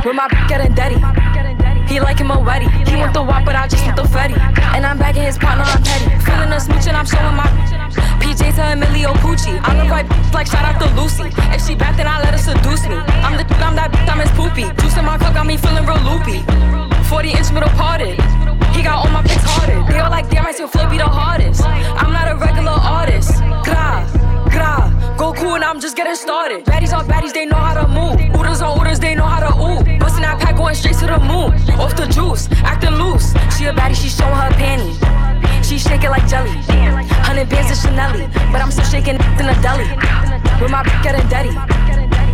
With 0.04 0.16
my 0.16 0.28
getting 0.49 0.75
daddy. 0.75 0.99
He 1.87 2.00
like 2.00 2.18
him 2.18 2.30
already. 2.30 2.68
He 2.88 2.97
want 2.97 3.14
the 3.14 3.23
wop, 3.23 3.44
but 3.44 3.54
I 3.54 3.68
just 3.68 3.85
want 3.85 3.97
the 3.97 4.02
fetty. 4.02 4.37
And 4.75 4.85
I'm 4.85 4.99
back 4.99 5.16
in 5.16 5.23
his 5.23 5.38
partner, 5.38 5.64
I'm 5.64 5.82
petty. 5.82 6.09
Feeling 6.25 6.52
a 6.52 6.59
smooch 6.61 6.87
and 6.88 6.97
I'm 6.97 7.06
showing 7.06 7.37
my 7.37 7.47
PJ 8.21 8.54
to 8.56 8.73
Emilio 8.73 9.12
Pucci. 9.21 9.61
I'm 9.62 9.78
the 9.78 9.90
right 9.90 10.09
like 10.32 10.47
shout 10.47 10.64
out 10.64 10.80
to 10.80 10.88
Lucy. 11.00 11.30
If 11.54 11.64
she 11.66 11.75
back, 11.75 11.97
then 11.97 12.06
I 12.06 12.21
let 12.21 12.32
her 12.32 12.38
seduce 12.38 12.88
me. 12.88 12.97
I'm 13.25 13.37
the 13.37 13.44
I'm 13.62 13.76
that 13.76 13.92
I'm 14.09 14.21
his 14.21 14.30
poopy. 14.32 14.64
Juice 14.80 14.97
in 14.97 15.04
my 15.04 15.18
cup 15.18 15.35
got 15.35 15.47
me 15.47 15.56
feeling 15.56 15.87
real 15.87 16.00
loopy. 16.02 16.42
40 17.09 17.30
inch 17.30 17.52
middle 17.52 17.71
parted. 17.71 18.18
He 18.75 18.82
got 18.82 19.04
all 19.04 19.12
my 19.12 19.23
pics 19.23 19.44
hearted. 19.44 19.87
They 19.92 20.00
all 20.00 20.11
like, 20.11 20.30
damn, 20.30 20.47
I 20.47 20.52
still 20.52 20.68
flip 20.68 20.90
be 20.90 20.99
the 20.99 21.06
hardest. 21.06 21.62
I'm 21.64 22.12
not 22.12 22.26
a 22.30 22.37
regular 22.37 22.73
artist. 22.73 23.38
Gra, 23.64 24.09
gra. 24.50 24.92
Goku 25.23 25.55
and 25.55 25.62
I'm 25.62 25.79
just 25.79 25.97
getting 25.97 26.17
started. 26.17 26.64
Baddies 26.64 26.93
on 26.93 27.07
baddies, 27.07 27.33
they 27.33 27.47
know 27.47 27.55
how 27.55 27.75
to 27.81 27.87
move. 27.87 28.19
Oodles 28.35 28.61
on 28.61 28.81
oodles, 28.81 28.99
they 28.99 29.14
know 29.14 29.25
how 29.25 29.38
to 29.38 29.52
ooh. 29.55 29.99
Bustin' 30.00 30.23
that 30.23 30.41
pack, 30.41 30.57
going 30.57 30.75
straight 30.75 30.97
to 30.97 31.07
the 31.07 31.21
moon. 31.21 31.55
Off 31.79 31.95
the 31.95 32.09
juice, 32.11 32.50
acting 32.67 32.97
loose. 32.99 33.31
She 33.55 33.67
a 33.67 33.73
baddie, 33.73 33.95
she 33.95 34.09
showing 34.09 34.35
her 34.35 34.50
panties. 34.59 34.99
She 35.62 35.79
shaking 35.79 36.11
like 36.11 36.26
jelly. 36.26 36.50
Hundred 37.23 37.49
bands 37.49 37.71
of 37.71 37.79
Chanel, 37.79 38.19
but 38.50 38.61
I'm 38.61 38.73
still 38.73 38.85
shaking 38.91 39.14
in 39.38 39.47
a 39.47 39.55
deli. 39.62 39.87
With 40.61 40.73
my 40.75 40.83
getting 41.07 41.29
daddy. 41.31 41.55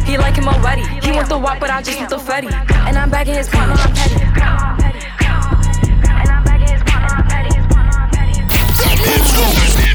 He 0.09 0.16
like 0.16 0.37
him 0.37 0.49
already. 0.49 0.88
He 1.04 1.12
want 1.12 1.28
the 1.28 1.37
wop, 1.37 1.61
but 1.61 1.68
I 1.68 1.83
just 1.83 1.99
want 1.99 2.09
the 2.09 2.16
fetty. 2.16 2.50
And 2.88 2.97
I'm 2.97 3.11
bagging 3.11 3.35
his 3.35 3.50
partner, 3.50 3.76
I'm 3.76 3.92
petty. 3.92 4.16
Take 8.80 9.00
me 9.04 9.12
to 9.12 9.88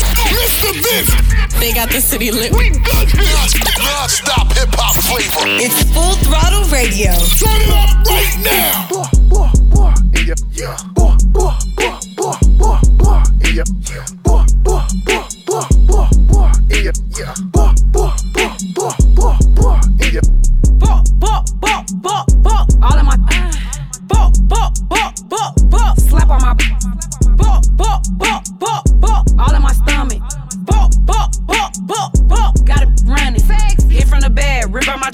this 0.43 0.61
to 0.61 0.81
this. 0.81 1.59
They 1.59 1.73
got 1.73 1.89
the 1.89 2.01
city 2.01 2.31
lit. 2.31 2.51
We 2.51 2.69
got 2.69 3.07
this. 3.07 3.55
Non-stop 3.79 4.51
hip 4.53 4.69
hop 4.73 4.95
flavor. 4.95 5.47
It's 5.59 5.83
full 5.93 6.15
throttle 6.25 6.65
radio. 6.69 7.11
Turn 7.39 7.61
it 7.61 7.71
up 7.71 8.05
right 8.07 8.35
now. 8.43 8.87
Boy, 8.89 9.03
boy, 9.29 9.51
boy, 9.71 9.93
yeah, 10.25 10.35
yeah. 10.51 10.77
Boy, 10.93 11.15
boy, 11.31 11.53
boy, 11.75 12.33
boy, 12.57 12.79
boy, 12.97 13.23
yeah. 13.53 14.22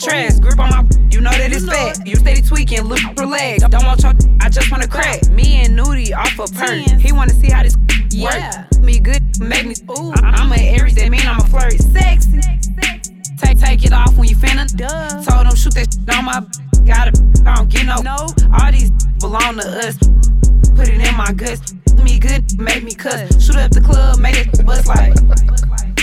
Trash, 0.09 0.39
grip 0.39 0.59
on 0.59 0.69
my. 0.69 0.85
You 1.11 1.21
know 1.21 1.31
that 1.31 1.51
it's 1.51 1.65
fat. 1.65 2.05
You 2.05 2.15
steady 2.15 2.41
tweaking, 2.41 2.81
look 2.81 2.99
for 3.15 3.25
legs. 3.25 3.63
Don't 3.63 3.85
want 3.85 4.01
your. 4.01 4.13
I 4.41 4.49
just 4.49 4.71
wanna 4.71 4.87
crack. 4.87 5.29
Me 5.29 5.61
and 5.63 5.77
Nudie 5.77 6.15
off 6.15 6.37
a 6.39 6.51
perk. 6.53 6.99
He 6.99 7.11
wanna 7.11 7.33
see 7.33 7.49
how 7.49 7.63
this 7.63 7.75
Yeah. 8.11 8.65
work. 8.71 8.81
Me 8.83 8.99
good, 8.99 9.23
make 9.39 9.65
me. 9.65 9.75
Ooh. 9.91 10.13
I'm 10.23 10.51
a 10.51 10.57
Aries, 10.57 10.95
that 10.95 11.09
mean 11.09 11.25
I'm 11.25 11.39
a 11.39 11.47
flirt. 11.47 11.79
Sexy. 11.79 12.41
Take 13.37 13.59
take 13.59 13.85
it 13.85 13.93
off 13.93 14.15
when 14.15 14.27
you 14.27 14.35
finna. 14.35 14.65
Duh. 14.75 15.23
Told 15.23 15.47
them 15.47 15.55
shoot 15.55 15.73
that 15.75 16.17
on 16.17 16.25
my. 16.25 16.41
Gotta. 16.85 17.11
I 17.45 17.55
don't 17.55 17.69
get 17.69 17.85
no. 17.85 18.01
No. 18.01 18.27
All 18.59 18.71
these 18.71 18.91
belong 19.19 19.57
to 19.57 19.67
us. 19.87 19.97
Put 20.75 20.87
it 20.87 20.99
in 20.99 21.15
my 21.15 21.31
guts. 21.33 21.73
Me 22.03 22.17
good, 22.17 22.57
make 22.57 22.83
me 22.83 22.93
cuss. 22.93 23.43
Shoot 23.43 23.57
up 23.57 23.71
the 23.71 23.81
club, 23.81 24.19
make 24.19 24.37
it 24.37 24.65
bust 24.65 24.87
like. 24.87 25.13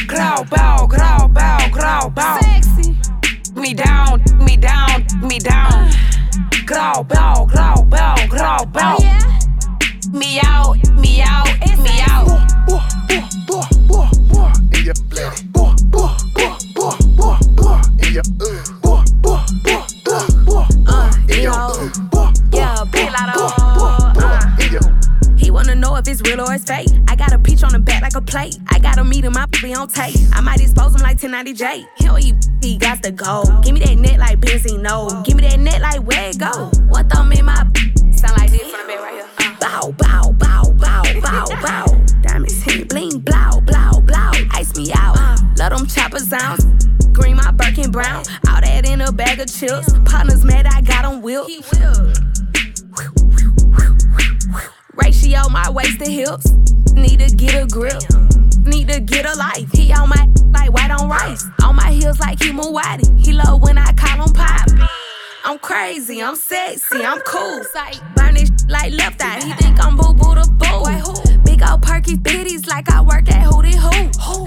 Growl, 0.06 0.44
bow, 0.44 0.86
growl, 0.86 1.28
bow, 1.28 1.68
growl, 1.72 2.10
bow. 2.10 2.38
Sexy. 2.40 2.75
Me 3.66 3.74
down, 3.74 4.22
me 4.44 4.56
down, 4.56 5.04
me 5.22 5.40
down. 5.40 5.90
Growl, 6.66 7.02
bow, 7.02 7.46
growl, 7.46 7.82
bow, 7.82 8.14
growl, 8.28 8.64
bow. 8.66 8.96
Me 10.12 10.38
out, 10.44 10.76
me 10.94 11.20
out, 11.20 11.48
me 11.80 12.00
out. 12.02 12.28
Boy, 12.64 12.80
boy, 13.08 13.26
boy, 13.48 13.62
boy, 13.88 14.06
boy. 14.28 14.56
Know 25.96 26.00
if 26.00 26.20
it's 26.20 26.28
real 26.28 26.40
or 26.40 26.52
it's 26.52 26.64
fake. 26.64 26.88
I 27.08 27.16
got 27.16 27.32
a 27.32 27.38
peach 27.38 27.62
on 27.62 27.72
the 27.72 27.78
back 27.78 28.02
like 28.02 28.14
a 28.14 28.20
plate. 28.20 28.58
I 28.68 28.78
gotta 28.78 29.04
meet 29.04 29.24
him, 29.24 29.36
I 29.36 29.46
be 29.62 29.74
on 29.74 29.88
tape. 29.88 30.16
I 30.32 30.40
might 30.40 30.60
expose 30.60 30.94
him 30.94 31.00
like 31.00 31.18
1090J. 31.18 31.86
Hell, 32.00 32.16
he, 32.16 32.34
he 32.60 32.76
got 32.76 33.02
to 33.02 33.10
go. 33.10 33.44
Give 33.64 33.74
me 33.74 33.80
that 33.80 33.96
net 33.96 34.18
like 34.18 34.38
Benzino. 34.40 35.24
Give 35.24 35.36
me 35.36 35.48
that 35.48 35.58
net 35.58 35.80
like 35.80 36.02
where 36.02 36.30
it 36.30 36.38
go. 36.38 36.70
One 36.88 37.08
thumb 37.08 37.32
in 37.32 37.44
my 37.44 37.54
sound 38.12 38.38
like 38.38 38.50
this 38.50 38.62
from 38.62 38.80
the 38.80 38.86
back 38.88 39.00
right 39.00 39.14
here. 39.14 39.28
Uh. 39.38 39.56
Bow, 39.58 39.92
bow, 39.92 40.32
bow, 40.32 40.72
bow, 40.72 41.20
bow, 41.20 41.46
bow. 41.62 42.04
Diamonds 42.22 42.62
hit 42.62 42.88
bling, 42.88 43.20
blow, 43.20 43.60
blow, 43.62 44.00
blow. 44.00 44.30
Ice 44.52 44.76
me 44.76 44.92
out. 44.94 45.16
Love 45.58 45.78
them 45.78 45.86
choppers 45.86 46.28
sounds. 46.28 46.86
Green 47.12 47.36
my 47.36 47.50
Birkin 47.52 47.90
brown. 47.90 48.24
All 48.48 48.60
that 48.60 48.86
in 48.86 49.00
a 49.00 49.12
bag 49.12 49.40
of 49.40 49.46
chips. 49.52 49.92
Partners 50.04 50.44
mad, 50.44 50.66
I 50.66 50.82
got 50.82 51.02
them 51.02 51.22
whipped. 51.22 51.50
Ratio 54.96 55.48
my 55.50 55.70
waist 55.70 55.98
to 56.00 56.10
hips. 56.10 56.50
Need 56.92 57.20
to 57.20 57.34
get 57.34 57.54
a 57.54 57.66
grip. 57.66 58.02
Need 58.64 58.88
to 58.88 59.00
get 59.00 59.26
a 59.26 59.36
life. 59.36 59.70
He 59.72 59.92
on 59.92 60.08
my 60.08 60.28
like 60.52 60.72
white 60.72 60.90
on 60.90 61.08
rice. 61.08 61.44
On 61.62 61.76
my 61.76 61.90
heels 61.90 62.18
like 62.20 62.42
he 62.42 62.50
Muwadi. 62.50 63.06
He 63.24 63.32
love 63.32 63.62
when 63.62 63.78
I 63.78 63.92
call 63.92 64.26
him 64.26 64.32
pop. 64.32 64.66
I'm 65.44 65.60
crazy, 65.60 66.20
I'm 66.20 66.34
sexy, 66.34 67.04
I'm 67.04 67.20
cool. 67.20 67.62
Burn 68.16 68.34
this 68.34 68.50
like 68.68 68.92
left 68.92 69.22
eye. 69.22 69.40
He 69.44 69.52
think 69.52 69.78
I'm 69.84 69.96
boo 69.96 70.12
boo 70.12 70.34
the 70.34 70.44
boo. 70.58 71.42
Big 71.44 71.62
old 71.62 71.82
perky 71.82 72.16
bitties 72.16 72.66
like 72.66 72.90
I 72.90 73.00
work 73.00 73.30
at 73.30 73.46
Hootie 73.46 73.74
Hoo. 73.74 74.46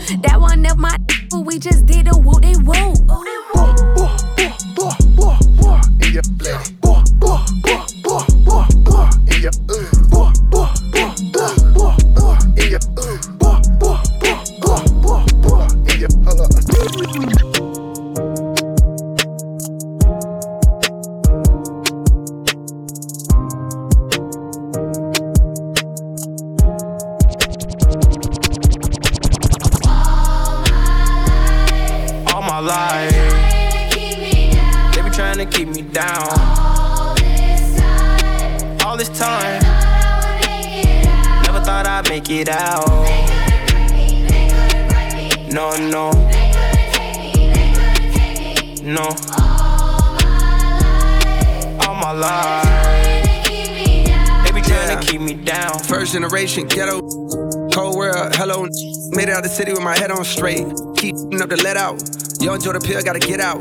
Head 59.99 60.11
on 60.11 60.23
straight. 60.23 60.65
Keep 60.95 61.15
up 61.41 61.49
the 61.49 61.59
let 61.61 61.75
out. 61.75 61.99
Yo, 62.39 62.53
enjoy 62.53 62.71
the 62.71 62.79
pill, 62.79 63.01
gotta 63.03 63.19
get 63.19 63.41
out. 63.41 63.59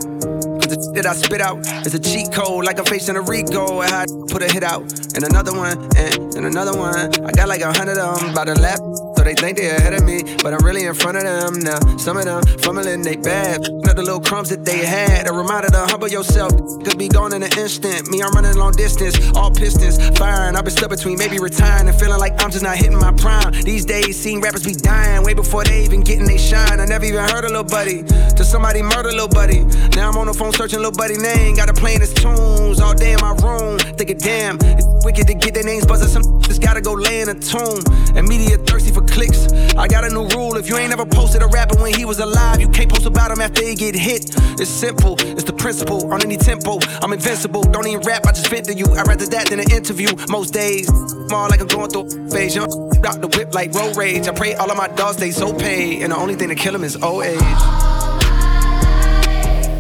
Cause 0.62 0.70
the 0.70 0.79
that 0.94 1.07
I 1.07 1.14
spit 1.14 1.40
out 1.40 1.59
is 1.85 1.94
a 1.94 1.98
cheat 1.98 2.31
code, 2.33 2.64
like 2.64 2.79
I'm 2.79 2.85
facing 2.85 3.16
a 3.16 3.20
Rico. 3.20 3.83
And 3.83 3.92
I 3.92 4.07
put 4.31 4.42
a 4.42 4.51
hit 4.51 4.62
out, 4.62 4.87
and 5.18 5.24
another 5.24 5.53
one, 5.53 5.74
and, 5.98 6.14
and 6.38 6.46
another 6.46 6.79
one. 6.79 7.11
I 7.27 7.33
got 7.33 7.48
like 7.48 7.61
a 7.61 7.72
hundred 7.72 7.98
of 7.98 8.20
them 8.20 8.35
by 8.35 8.44
the 8.44 8.55
lap. 8.55 8.79
So 9.18 9.24
they 9.24 9.35
think 9.35 9.59
they 9.59 9.66
ahead 9.66 9.94
of 9.94 10.05
me, 10.05 10.22
but 10.44 10.55
I'm 10.55 10.62
really 10.64 10.87
in 10.87 10.94
front 10.94 11.18
of 11.18 11.24
them 11.24 11.59
now. 11.59 11.81
Some 11.98 12.16
of 12.16 12.24
them 12.24 12.40
fumbling, 12.62 13.03
they 13.03 13.16
bad. 13.16 13.66
Not 13.83 13.96
the 13.96 14.03
little 14.07 14.20
crumbs 14.20 14.51
that 14.51 14.64
they 14.64 14.87
had. 14.87 15.27
A 15.27 15.33
reminder 15.33 15.66
to 15.74 15.90
humble 15.90 16.07
yourself. 16.07 16.55
Could 16.87 16.98
be 16.98 17.09
gone 17.09 17.35
in 17.35 17.42
an 17.42 17.51
instant. 17.59 18.07
Me, 18.11 18.22
I'm 18.22 18.31
running 18.31 18.55
long 18.55 18.79
distance, 18.79 19.18
all 19.35 19.51
pistons 19.51 19.98
firing. 20.16 20.55
I've 20.55 20.62
been 20.62 20.70
stuck 20.70 20.90
between 20.90 21.18
maybe 21.18 21.40
retiring 21.40 21.88
and 21.88 21.98
feeling 21.98 22.20
like 22.20 22.38
I'm 22.38 22.53
just 22.53 22.62
not 22.62 22.77
hitting 22.77 22.98
my 22.98 23.11
prime. 23.11 23.51
These 23.66 23.87
days, 23.87 23.97
rappers 24.40 24.64
be 24.64 24.72
dying 24.72 25.22
way 25.24 25.35
before 25.35 25.64
they 25.64 25.85
even 25.85 26.03
getting 26.03 26.27
they 26.27 26.38
shine. 26.38 26.81
I 26.81 26.85
never 26.85 27.05
even 27.05 27.29
heard 27.29 27.44
a 27.44 27.48
little 27.48 27.64
buddy 27.64 28.03
till 28.03 28.44
somebody 28.44 28.83
murder 28.83 29.11
little 29.11 29.29
buddy. 29.29 29.64
Now 29.96 30.11
I'm 30.11 30.16
on 30.16 30.27
the 30.27 30.35
phone 30.35 30.53
searching 30.53 30.79
little 30.79 30.92
buddy 30.92 31.16
name. 31.16 31.57
Got 31.57 31.66
to 31.66 31.74
playing 31.74 32.01
his 32.01 32.12
tunes 32.14 32.81
all 32.81 32.94
day 32.94 33.12
in 33.12 33.20
my 33.20 33.33
room. 33.42 33.79
Thinking, 33.96 34.18
damn, 34.18 34.59
it's 34.61 34.87
wicked 35.05 35.27
to 35.27 35.35
get 35.35 35.55
their 35.55 35.64
names 35.64 35.87
buzzing. 35.87 36.09
Some 36.09 36.40
just 36.48 36.62
gotta 36.62 36.81
go 36.81 36.92
lay 36.92 37.20
in 37.20 37.29
a 37.29 37.35
tomb. 37.35 37.83
And 38.14 38.29
media 38.29 38.59
thirsty 38.59 38.92
for 38.92 39.03
clicks. 39.03 39.53
I 39.74 39.88
got 39.88 40.05
a 40.05 40.11
new 40.11 40.27
rule. 40.29 40.57
If 40.57 40.68
you 40.68 40.77
ain't 40.77 40.92
ever 40.92 41.07
posted 41.07 41.42
a 41.42 41.46
rapper 41.46 41.81
when 41.81 41.94
he 41.94 42.05
was 42.05 42.18
alive, 42.18 42.61
you 42.61 42.68
can't 42.68 42.90
post 42.90 43.07
about 43.07 43.31
him 43.31 43.40
after 43.40 43.64
he 43.64 43.74
get 43.74 43.94
hit. 43.94 44.31
It's 44.61 44.70
simple. 44.70 45.16
It's 45.20 45.44
the 45.44 45.53
principle. 45.53 46.12
On 46.12 46.22
any 46.22 46.37
tempo, 46.37 46.79
I'm 47.03 47.12
invincible. 47.12 47.62
Don't 47.62 47.87
even 47.87 48.01
rap. 48.01 48.27
I 48.27 48.33
just 48.33 48.48
vent 48.48 48.66
to 48.66 48.74
you. 48.74 48.87
I'd 48.94 49.07
rather 49.07 49.27
that 49.27 49.48
than 49.48 49.61
an 49.61 49.70
interview. 49.70 50.09
Most 50.29 50.55
days, 50.55 50.90
more 51.31 51.48
like 51.48 51.61
I'm 51.61 51.66
going 51.66 51.90
through 51.90 52.29
phase. 52.31 52.55
Young 52.55 52.68
the 53.20 53.29
whip 53.37 53.55
like 53.55 53.72
road 53.74 53.96
rage. 53.96 54.27
I 54.28 54.32
pray 54.32 54.52
all 54.54 54.70
of 54.70 54.76
my 54.76 54.88
dogs 54.88 55.16
stay 55.16 55.30
so 55.30 55.54
paid. 55.54 56.02
And 56.02 56.12
the 56.12 56.16
only 56.16 56.34
thing 56.34 56.50
to 56.50 56.54
kill 56.54 56.74
him 56.74 56.84
is 56.84 56.96
old 57.02 57.24
age. 57.24 57.40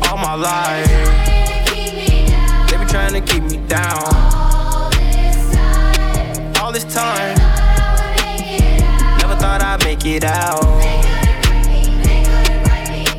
all 0.08 0.16
my 0.16 0.34
life. 0.34 0.88
They 2.70 2.78
be 2.78 2.86
trying 2.86 3.12
to 3.12 3.20
keep 3.20 3.42
me 3.42 3.58
down. 3.66 4.02
All 6.62 6.72
this 6.72 6.84
time. 6.84 7.36
Never 9.18 9.36
thought 9.36 9.60
I'd 9.62 9.84
make 9.84 10.06
it 10.06 10.24
out. 10.24 10.64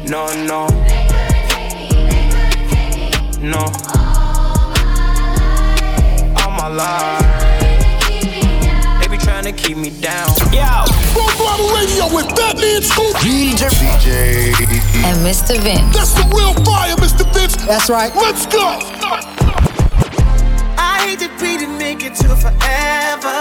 No, 0.09 0.33
no. 0.33 0.67
No. 3.39 3.65
All 6.41 6.51
my 6.51 6.67
life. 6.67 7.21
They 8.99 9.07
be 9.07 9.17
trying 9.17 9.43
to 9.43 9.51
keep 9.51 9.77
me 9.77 9.91
down. 9.91 10.33
Yo. 10.51 10.98
Radio 11.67 12.07
with 12.13 12.27
Fatman 12.37 12.81
Scoop. 12.81 13.15
DJ. 13.17 13.67
DJ. 13.69 14.53
And 15.03 15.17
Mr. 15.25 15.57
Vince. 15.59 15.95
That's 15.95 16.13
the 16.13 16.23
real 16.35 16.53
fire, 16.63 16.95
Mr. 16.95 17.25
Vince. 17.33 17.55
That's 17.65 17.89
right. 17.89 18.13
Let's 18.15 18.45
go. 18.45 18.79
I 20.77 21.05
hate 21.05 21.19
to 21.19 21.29
be 21.39 21.57
to 21.57 21.67
make 21.67 22.03
it 22.03 22.15
to 22.15 22.35
forever. 22.35 23.39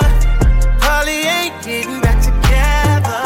Probably 0.80 1.22
ain't 1.22 1.62
getting 1.62 2.00
back 2.00 2.20
together. 2.22 3.22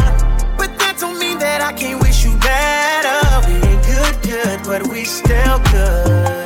But 0.59 0.79
that 0.79 0.97
don't 1.01 1.19
mean 1.19 1.39
that 1.39 1.61
I 1.63 1.73
can't 1.73 2.01
wish 2.03 2.25
you 2.25 2.37
better. 2.39 3.21
We 3.49 3.55
ain't 3.69 3.85
good, 3.87 4.17
good, 4.23 4.61
but 4.65 4.87
we 4.87 5.05
still 5.05 5.59
good. 5.73 6.45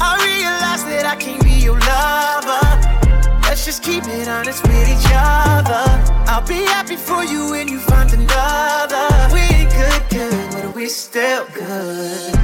I 0.00 0.16
realize 0.24 0.84
that 0.84 1.04
I 1.06 1.16
can't 1.16 1.42
be 1.44 1.52
your 1.52 1.78
lover 1.78 3.03
just 3.62 3.84
keep 3.84 4.02
it 4.06 4.26
honest 4.26 4.62
with 4.64 4.88
each 4.88 5.12
other. 5.12 5.84
I'll 6.26 6.46
be 6.46 6.64
happy 6.64 6.96
for 6.96 7.22
you 7.22 7.50
when 7.50 7.68
you 7.68 7.78
find 7.78 8.12
another. 8.12 9.06
We 9.32 9.40
ain't 9.40 9.70
good, 9.70 10.02
good, 10.10 10.50
but 10.50 10.74
we 10.74 10.88
still 10.88 11.46
good. 11.54 12.34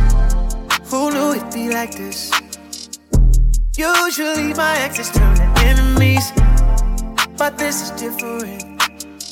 Who 0.85 1.11
knew 1.11 1.33
it'd 1.33 1.53
be 1.53 1.71
like 1.71 1.97
this? 1.97 2.31
Usually 3.77 4.55
my 4.55 4.77
exes 4.79 5.11
turn 5.11 5.35
to 5.37 5.61
enemies, 5.65 6.33
but 7.37 7.59
this 7.59 7.83
is 7.83 7.91
different. 8.01 8.81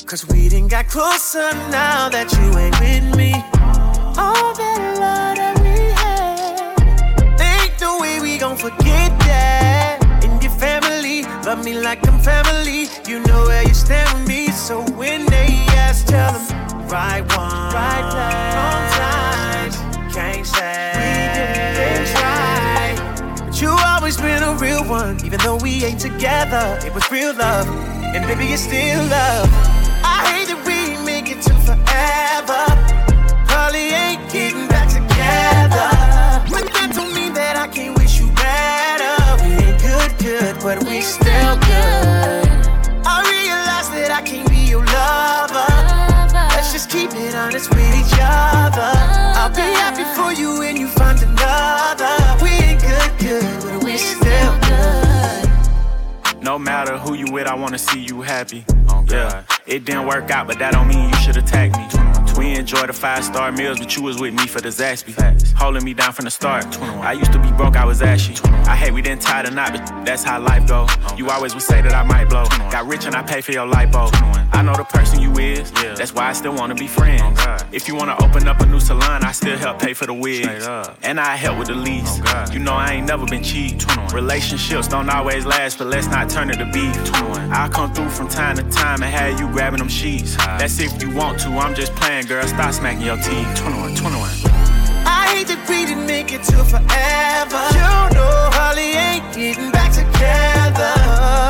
Cause 0.05 0.27
we 0.27 0.49
didn't 0.49 0.69
got 0.69 0.87
closer 0.87 1.51
now 1.69 2.09
that 2.09 2.29
you 2.33 2.57
ain't 2.57 2.77
with 2.81 3.15
me. 3.15 3.31
All 4.17 4.53
that 4.55 4.97
love 4.99 5.37
that 5.37 5.55
we 5.63 5.77
had, 6.01 7.41
ain't 7.41 7.79
no 7.79 7.99
way 8.01 8.19
we 8.19 8.37
gon' 8.37 8.57
forget 8.57 9.17
that. 9.19 9.68
Love 11.59 11.65
me 11.65 11.77
like 11.81 12.07
I'm 12.07 12.17
family. 12.21 12.87
You 13.05 13.19
know 13.19 13.43
where 13.43 13.67
you 13.67 13.73
stand 13.73 14.17
with 14.17 14.29
me, 14.29 14.47
so 14.47 14.79
when 14.91 15.25
they 15.25 15.47
ask, 15.75 16.05
tell 16.07 16.31
them 16.31 16.87
right 16.87 17.19
one, 17.35 17.73
right 17.75 18.05
place, 18.13 18.55
wrong 18.55 18.85
times. 18.95 19.75
Can't 20.15 20.45
say 20.47 20.93
we 20.95 21.11
did 21.35 21.75
things 21.75 22.13
right, 22.23 23.43
but 23.45 23.61
you 23.61 23.75
always 23.91 24.15
been 24.15 24.41
a 24.41 24.55
real 24.55 24.85
one. 24.85 25.19
Even 25.25 25.37
though 25.39 25.57
we 25.57 25.83
ain't 25.83 25.99
together, 25.99 26.79
it 26.85 26.93
was 26.93 27.11
real 27.11 27.35
love, 27.35 27.67
and 28.15 28.25
baby 28.25 28.53
it's 28.53 28.61
still 28.61 29.03
love. 29.07 29.49
I 30.01 30.31
hate 30.31 30.47
that 30.47 30.63
we 30.65 30.95
make 31.05 31.29
it 31.29 31.41
to 31.41 31.53
forever. 31.67 32.63
Probably 33.47 33.89
ain't 33.89 34.08
but 40.69 40.87
we 40.87 41.01
still 41.01 41.55
good. 41.65 42.47
I 43.03 43.17
realize 43.25 43.89
that 43.89 44.11
I 44.11 44.21
can't 44.21 44.47
be 44.51 44.69
your 44.69 44.85
lover. 44.85 45.65
Let's 46.53 46.71
just 46.71 46.91
keep 46.91 47.09
it 47.11 47.33
honest 47.33 47.71
with 47.71 47.95
each 47.97 48.13
other. 48.21 48.91
I'll 49.39 49.49
be 49.49 49.65
happy 49.81 50.05
for 50.13 50.31
you 50.39 50.59
when 50.59 50.77
you 50.77 50.87
find 50.87 51.17
another. 51.23 52.13
We 52.43 52.51
ain't 52.51 52.81
good, 52.81 53.11
good, 53.17 53.63
but 53.63 53.83
we 53.83 53.97
still 53.97 54.53
good. 54.69 56.43
No 56.43 56.59
matter 56.59 56.99
who 56.99 57.15
you 57.15 57.25
with, 57.31 57.47
I 57.47 57.55
wanna 57.55 57.79
see 57.79 58.01
you 58.01 58.21
happy. 58.21 58.63
Oh, 58.89 59.03
yeah, 59.09 59.45
it 59.65 59.85
didn't 59.85 60.05
work 60.05 60.29
out, 60.29 60.45
but 60.45 60.59
that 60.59 60.73
don't 60.73 60.87
mean 60.87 61.09
you 61.09 61.15
should 61.15 61.37
attack 61.37 61.71
me. 61.71 62.18
We 62.39 62.55
enjoy 62.55 62.87
the 62.87 62.93
five 62.93 63.25
star 63.25 63.51
meals, 63.51 63.79
but 63.79 63.97
you 63.97 64.01
was 64.01 64.17
with 64.17 64.33
me 64.33 64.47
for 64.47 64.61
the 64.61 64.69
Zaxby. 64.69 65.13
Holding 65.57 65.83
me 65.83 65.93
down 65.93 66.13
from 66.13 66.23
the 66.23 66.31
start. 66.31 66.65
I 66.81 67.11
used 67.11 67.33
to 67.33 67.39
be 67.39 67.51
broke, 67.51 67.75
I 67.75 67.83
was 67.83 68.01
ashy. 68.01 68.33
I 68.65 68.77
hate 68.77 68.93
we 68.93 69.01
didn't 69.01 69.21
tie 69.21 69.43
the 69.43 69.51
knot, 69.51 69.73
but 69.73 70.05
that's 70.05 70.23
how 70.23 70.39
life 70.39 70.65
go. 70.65 70.87
You 71.17 71.29
always 71.31 71.53
would 71.53 71.63
say 71.63 71.81
that 71.81 71.93
I 71.93 72.03
might 72.03 72.29
blow. 72.29 72.45
Got 72.71 72.87
rich 72.87 73.05
and 73.05 73.13
I 73.13 73.23
pay 73.23 73.41
for 73.41 73.51
your 73.51 73.67
lipo. 73.67 74.09
I 74.53 74.61
know 74.61 74.73
the 74.73 74.85
person 74.85 75.19
you 75.21 75.37
is, 75.37 75.69
yeah. 75.83 75.95
that's 75.95 76.13
why 76.13 76.29
I 76.29 76.33
still 76.33 76.55
wanna 76.55 76.75
be 76.75 76.87
friends. 76.87 77.41
If 77.73 77.89
you 77.89 77.95
wanna 77.95 78.15
open 78.23 78.47
up 78.47 78.61
a 78.61 78.65
new 78.65 78.79
salon, 78.79 79.23
I 79.23 79.33
still 79.33 79.57
help 79.57 79.79
pay 79.79 79.93
for 79.93 80.05
the 80.05 80.13
wigs. 80.13 80.65
And 81.03 81.19
I 81.19 81.35
help 81.35 81.59
with 81.59 81.67
the 81.67 81.75
lease. 81.75 82.21
You 82.53 82.59
know 82.59 82.73
I 82.73 82.93
ain't 82.93 83.07
never 83.07 83.25
been 83.25 83.43
cheap. 83.43 83.81
Relationships 84.13 84.87
don't 84.87 85.09
always 85.09 85.45
last, 85.45 85.77
but 85.77 85.87
let's 85.87 86.07
not 86.07 86.29
turn 86.29 86.49
it 86.49 86.57
to 86.57 86.65
beef. 86.71 86.95
I'll 87.51 87.69
come 87.69 87.93
through 87.93 88.09
from 88.09 88.29
time 88.29 88.55
to 88.55 88.63
time 88.63 89.03
and 89.03 89.13
have 89.13 89.39
you 89.39 89.47
grabbing 89.51 89.79
them 89.79 89.89
sheets. 89.89 90.37
That's 90.37 90.79
if 90.79 91.01
you 91.01 91.13
want 91.13 91.39
to, 91.41 91.49
I'm 91.49 91.75
just 91.75 91.93
playing, 91.95 92.27
girl. 92.29 92.47
Stop 92.47 92.71
smacking 92.73 93.01
your 93.01 93.17
teeth. 93.17 93.49
21, 93.55 93.95
21. 93.95 94.29
I 95.09 95.33
hate 95.33 95.47
that 95.49 95.65
we 95.67 95.89
didn't 95.89 96.05
make 96.05 96.31
it 96.31 96.43
to 96.53 96.61
forever. 96.61 97.61
You 97.73 97.89
know 98.13 98.53
Holly 98.53 98.93
ain't 98.93 99.25
getting 99.33 99.73
back 99.73 99.89
together. 99.89 100.93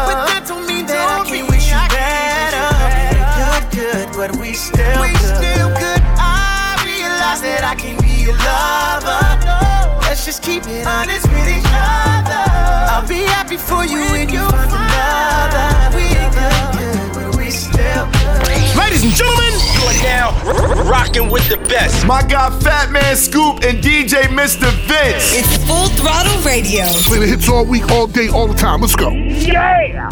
But 0.08 0.24
that 0.32 0.48
don't 0.48 0.64
mean 0.66 0.88
that 0.88 1.04
I 1.04 1.28
can't 1.28 1.52
wish 1.52 1.68
you 1.68 1.84
better. 1.92 2.72
Good, 3.36 3.64
good, 3.76 4.08
but 4.16 4.32
we 4.40 4.56
still 4.56 5.04
we 5.04 5.12
good. 5.20 5.36
still 5.36 5.70
good. 5.76 6.02
I 6.16 6.80
realize 6.88 7.44
that 7.44 7.68
I 7.68 7.76
can't 7.76 8.00
be 8.00 8.32
your 8.32 8.40
lover. 8.40 9.20
Let's 10.08 10.24
just 10.24 10.42
keep 10.42 10.64
it 10.64 10.88
honest 10.88 11.28
with 11.28 11.60
each 11.60 11.72
other. 11.76 12.40
I'll 12.88 13.04
be 13.04 13.28
happy 13.28 13.60
for 13.60 13.84
you 13.84 14.00
when 14.16 14.32
you 14.32 14.48
find 14.48 14.72
another. 14.72 15.79
Ladies 19.00 19.18
and 19.18 19.28
gentlemen, 19.30 19.54
you 19.76 19.82
are 19.88 20.04
now 20.04 20.28
r- 20.44 20.84
rocking 20.84 21.30
with 21.30 21.48
the 21.48 21.56
best. 21.56 22.06
My 22.06 22.22
guy 22.22 22.50
Fatman 22.60 23.16
Scoop 23.16 23.64
and 23.64 23.82
DJ 23.82 24.24
Mr. 24.24 24.70
Vince. 24.90 25.32
It's 25.40 25.56
Full 25.66 25.88
Throttle 25.96 26.38
Radio. 26.42 26.84
Play 27.08 27.20
the 27.20 27.28
hits 27.28 27.48
all 27.48 27.64
week, 27.66 27.90
all 27.92 28.08
day, 28.08 28.28
all 28.28 28.46
the 28.46 28.54
time. 28.56 28.82
Let's 28.82 28.98
go. 28.98 29.10
Yeah! 29.10 30.10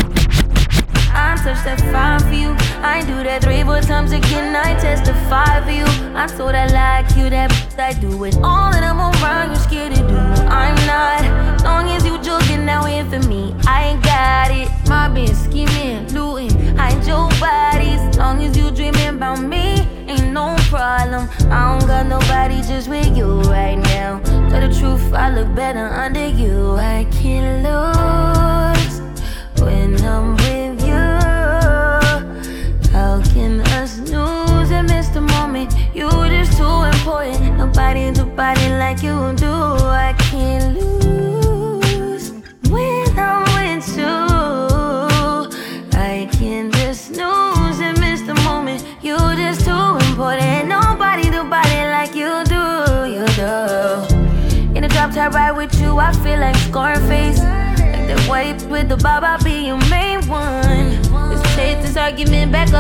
I 1.11 1.35
touched 1.35 1.65
that 1.65 1.81
fine 1.91 2.21
for 2.21 2.33
you. 2.33 2.55
I 2.81 3.01
do 3.01 3.25
that 3.25 3.43
three, 3.43 3.61
four 3.63 3.81
times 3.81 4.13
again. 4.13 4.55
I 4.55 4.79
testify 4.79 5.65
for 5.65 5.71
you. 5.71 6.15
I 6.15 6.27
told 6.27 6.55
I 6.55 6.67
like 6.67 7.13
you, 7.17 7.29
that 7.29 7.51
I 7.77 7.91
do 7.91 8.23
it. 8.23 8.37
All 8.37 8.71
that 8.71 8.83
I'm 8.83 9.01
around, 9.01 9.49
you're 9.49 9.59
scared 9.59 9.95
to 9.95 10.07
do. 10.07 10.26
I'm 10.63 10.79
not. 10.85 11.21
Long 11.63 11.85
as 11.95 12.05
you 12.05 12.21
joking 12.21 12.65
now 12.65 12.85
in 12.85 13.09
for 13.09 13.21
me, 13.27 13.55
I 13.65 13.89
ain't 13.89 14.03
got 14.03 14.51
it. 14.51 14.67
Been 15.13 15.33
scheming, 15.33 16.05
looting, 16.13 16.75
hide 16.75 17.03
your 17.07 17.29
bodies. 17.39 18.01
Long 18.17 18.43
as 18.43 18.55
you 18.57 18.69
dreaming 18.69 19.15
about 19.15 19.41
me, 19.41 19.87
ain't 20.07 20.31
no 20.33 20.55
problem. 20.69 21.27
I 21.49 21.79
don't 21.79 21.87
got 21.87 22.05
nobody 22.05 22.61
just 22.61 22.87
with 22.89 23.15
you 23.17 23.41
right 23.43 23.79
now. 23.95 24.19
Tell 24.49 24.61
the 24.61 24.69
truth, 24.79 25.13
I 25.13 25.33
look 25.33 25.55
better 25.55 25.87
under 25.87 26.27
you. 26.27 26.75
I 26.75 27.07
can't 27.09 27.63
lose 27.65 28.99
when 29.63 29.95
I'm 30.05 30.35
with 30.35 30.85
you. 30.85 31.05
How 32.91 33.23
can 33.33 33.61
us 33.79 33.97
lose 33.99 34.69
and 34.69 34.87
miss 34.87 35.07
the 35.07 35.21
moment? 35.21 35.73
You 35.95 36.09
just 36.29 36.57
too 36.57 36.83
important. 36.93 37.57
Nobody 37.57 38.11
do 38.11 38.25
body 38.25 38.69
like 38.83 39.01
you 39.01 39.33
do. 39.37 39.53
I 40.05 40.13
can't 40.19 40.46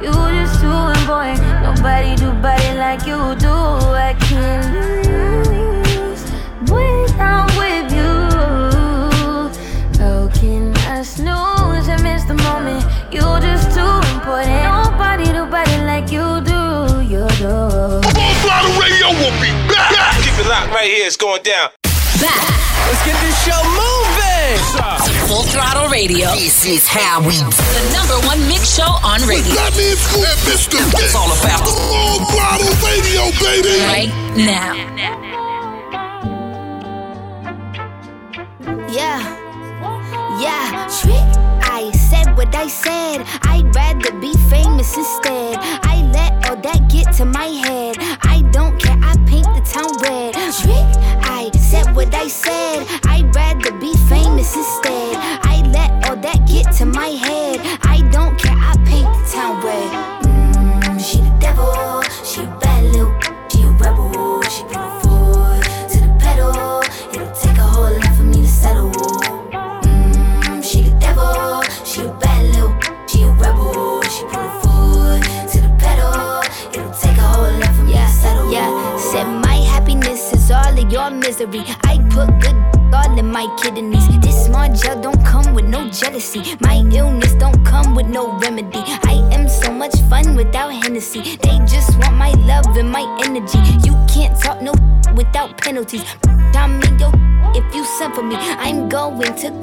You 0.00 0.12
just 0.12 0.60
too 0.60 0.70
important. 0.70 1.40
Nobody 1.60 2.14
do 2.14 2.30
body 2.40 2.78
like 2.78 3.04
you 3.04 3.18
do. 3.34 3.50
I 3.50 4.14
can't 4.20 4.72
lose 4.72 6.22
when 6.70 7.10
I'm 7.18 7.46
with 7.58 7.90
you. 7.90 8.14
How 9.98 10.30
can 10.38 10.76
I 10.86 11.02
snooze 11.02 11.88
and 11.88 12.00
miss 12.04 12.22
the 12.26 12.34
moment? 12.46 12.86
You 13.10 13.22
just 13.42 13.74
too 13.74 13.98
important. 14.14 14.62
Nobody 14.70 15.32
do 15.32 15.44
body 15.50 15.78
like 15.82 16.12
you 16.12 16.46
do. 16.46 17.02
You 17.02 17.26
do. 17.42 17.98
Full 18.14 18.34
throttle 18.38 18.78
radio 18.78 19.10
will 19.18 19.34
be 19.42 19.50
back. 19.66 20.14
Keep 20.22 20.38
it 20.38 20.46
locked 20.48 20.70
right 20.70 20.86
here. 20.86 21.06
It's 21.06 21.16
going 21.16 21.42
down. 21.42 21.70
Back. 22.22 22.46
Let's 22.86 23.04
get 23.04 23.18
this 23.20 23.34
show 23.44 23.60
moving. 23.74 24.37
Full 25.28 25.42
Throttle 25.42 25.90
Radio. 25.90 26.32
This 26.32 26.64
is 26.64 26.88
how 26.88 27.20
we 27.20 27.32
do. 27.36 27.44
The 27.44 27.90
number 27.92 28.16
one 28.26 28.40
mix 28.48 28.74
show 28.76 28.88
on 29.04 29.20
radio. 29.28 29.52
That 29.52 29.76
means 29.76 30.00
Mr. 30.48 30.80
Vince. 30.88 31.04
It's 31.04 31.14
all 31.14 31.28
about 31.36 31.60
the 31.68 31.74
Full 31.76 32.24
Throttle 32.32 32.72
Radio, 32.80 33.28
baby. 33.44 33.76
right 33.84 34.08
now. 34.36 34.72
Yeah, 38.88 39.20
yeah. 40.40 40.88
Trick. 41.00 41.28
I 41.68 41.90
said 42.08 42.34
what 42.36 42.54
I 42.54 42.68
said. 42.68 43.26
I'd 43.42 43.68
rather 43.74 44.12
be 44.18 44.32
famous 44.48 44.96
instead. 44.96 45.58
I 45.60 46.02
let 46.14 46.48
all 46.48 46.56
that 46.56 46.88
get 46.90 47.12
to 47.18 47.26
my 47.26 47.44
head. 47.46 47.77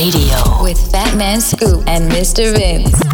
Radio. 0.00 0.62
With 0.62 0.78
Fatman 0.90 1.42
Scoop 1.42 1.86
and 1.86 2.10
Mr. 2.10 2.56
Vince. 2.56 3.09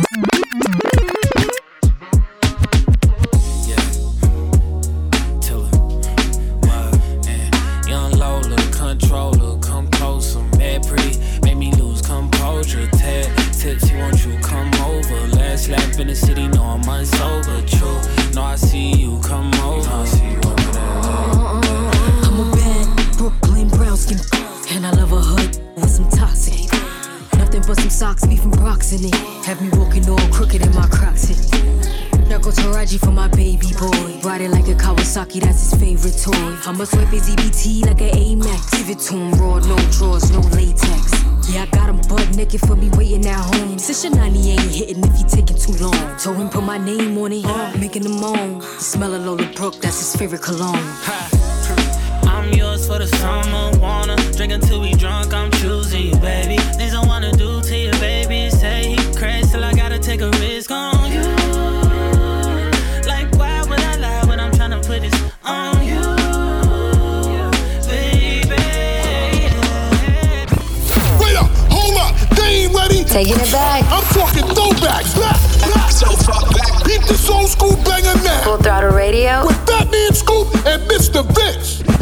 This 77.07 77.31
old 77.31 77.49
school 77.49 77.77
banger 77.85 78.15
now. 78.25 78.43
Full 78.45 78.59
Throttle 78.59 78.91
Radio. 78.91 79.47
With 79.47 79.57
Fatman 79.67 80.15
Scoop 80.15 80.49
and 80.67 80.83
Mr. 80.91 81.25
Vince. 81.35 81.96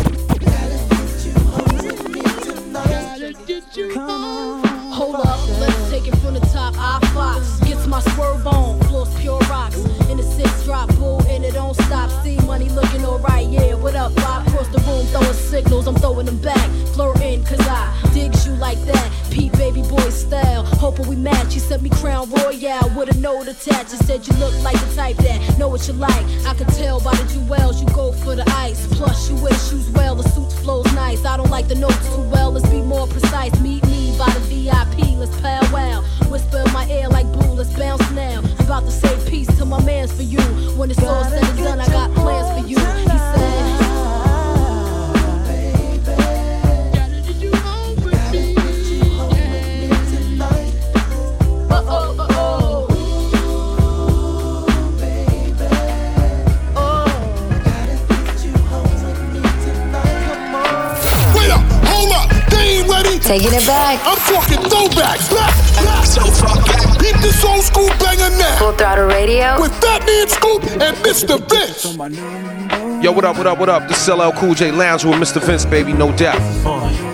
We 21.15 21.23
match. 21.23 21.55
He 21.55 21.61
sent 21.61 21.83
me 21.83 21.91
crown 21.91 22.31
royale 22.31 22.91
with 22.97 23.15
a 23.15 23.19
note 23.21 23.49
attached. 23.49 23.91
He 23.93 23.97
said 23.99 24.27
you 24.27 24.35
look 24.35 24.55
like 24.63 24.79
the 24.81 24.95
type 24.95 25.17
that 25.19 25.59
know 25.59 25.69
what 25.69 25.87
you 25.87 25.95
like. 25.95 26.25
I 26.47 26.55
could 26.55 26.69
tell 26.69 27.01
by 27.01 27.15
the 27.15 27.25
jewels 27.33 27.81
you 27.81 27.89
go 27.89 28.13
for 28.13 28.35
the 28.35 28.45
ice. 28.51 28.87
Plus 28.95 29.31
you 29.31 29.37
wear 29.37 29.55
shoes 29.55 29.89
well, 29.91 30.15
the 30.15 30.29
suit 30.31 30.53
flows 30.63 30.93
nice. 30.95 31.25
I 31.25 31.37
don't 31.37 31.51
like 31.51 31.69
the 31.69 31.75
notes 31.75 32.07
too 32.15 32.23
well. 32.31 32.53
Let's 32.53 32.69
be 32.69 32.81
more 32.81 33.07
precise. 33.07 33.59
Meet 33.61 33.85
me 33.87 34.17
by 34.19 34.31
the 34.31 34.41
VIP. 34.41 35.17
Let's 35.19 35.39
powwow. 35.41 36.03
Whisper 36.31 36.63
in 36.67 36.73
my 36.73 36.87
ear 36.89 37.09
like 37.09 37.31
blue. 37.33 37.55
Let's 37.55 37.73
bounce 37.77 38.11
now. 38.13 38.41
I'm 38.41 38.67
about 38.67 38.85
to 38.85 38.91
say 38.91 39.31
peace 39.31 39.49
to 39.59 39.65
my 39.65 39.83
mans 39.85 40.13
for 40.13 40.23
you. 40.23 40.41
When 40.77 40.91
it's 40.91 41.03
all 41.03 41.25
said 41.25 41.45
and 41.45 41.59
done, 41.59 41.81
I 41.81 41.87
got 41.87 42.13
plans 42.15 42.49
for 42.61 42.69
you. 42.69 43.04
Taking 63.35 63.55
it 63.55 63.67
back. 63.67 63.99
I'm 64.05 64.17
talking 64.33 64.59
throwbacks. 64.59 65.29
Back, 65.35 65.85
back. 65.85 66.07
So 66.07 66.21
far 66.21 66.55
back. 66.67 67.01
Beat 67.01 67.17
this 67.17 67.45
old 67.45 67.65
school 67.65 67.89
banger 67.99 68.31
now. 68.39 68.59
Full 68.61 68.75
Throttle 68.75 69.07
Radio. 69.07 69.61
With 69.61 69.73
Fatman 69.73 70.29
Scoop 70.29 70.63
and 70.81 70.97
Mr. 70.99 71.41
Vince. 71.51 73.03
Yo, 73.03 73.11
what 73.11 73.25
up, 73.25 73.37
what 73.37 73.49
up, 73.49 73.59
what 73.59 73.69
up? 73.69 73.89
This 73.89 74.07
is 74.07 74.09
LL 74.09 74.31
Cool 74.39 74.55
J 74.55 74.71
Lounge 74.71 75.05
with 75.05 75.17
Mr. 75.17 75.43
Vince, 75.43 75.65
baby, 75.65 75.93
no 75.93 76.17
doubt. 76.17 77.14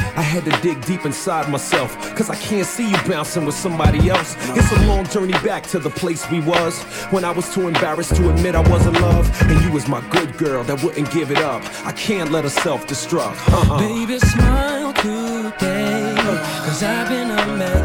I 0.15 0.21
had 0.21 0.43
to 0.45 0.51
dig 0.61 0.83
deep 0.85 1.05
inside 1.05 1.49
myself, 1.49 1.95
cause 2.15 2.29
I 2.29 2.35
can't 2.35 2.67
see 2.67 2.89
you 2.89 2.97
bouncing 3.07 3.45
with 3.45 3.55
somebody 3.55 4.09
else. 4.09 4.35
It's 4.57 4.71
a 4.71 4.85
long 4.87 5.05
journey 5.05 5.33
back 5.43 5.63
to 5.67 5.79
the 5.79 5.89
place 5.89 6.29
we 6.29 6.39
was 6.41 6.81
when 7.11 7.23
I 7.23 7.31
was 7.31 7.53
too 7.53 7.67
embarrassed 7.67 8.15
to 8.15 8.29
admit 8.29 8.55
I 8.55 8.67
was 8.69 8.85
in 8.85 8.93
love. 8.95 9.29
And 9.49 9.61
you 9.61 9.71
was 9.71 9.87
my 9.87 10.01
good 10.09 10.37
girl 10.37 10.63
that 10.65 10.83
wouldn't 10.83 11.11
give 11.11 11.31
it 11.31 11.39
up. 11.39 11.63
I 11.85 11.91
can't 11.93 12.31
let 12.31 12.43
her 12.43 12.49
self 12.49 12.87
destruct. 12.87 13.37
Uh-uh. 13.51 13.79
Baby, 13.79 14.19
smile 14.19 14.93
today. 14.93 16.13
Cause 16.65 16.83
I've 16.83 17.09
been 17.09 17.31
a 17.31 17.47
more 17.47 17.80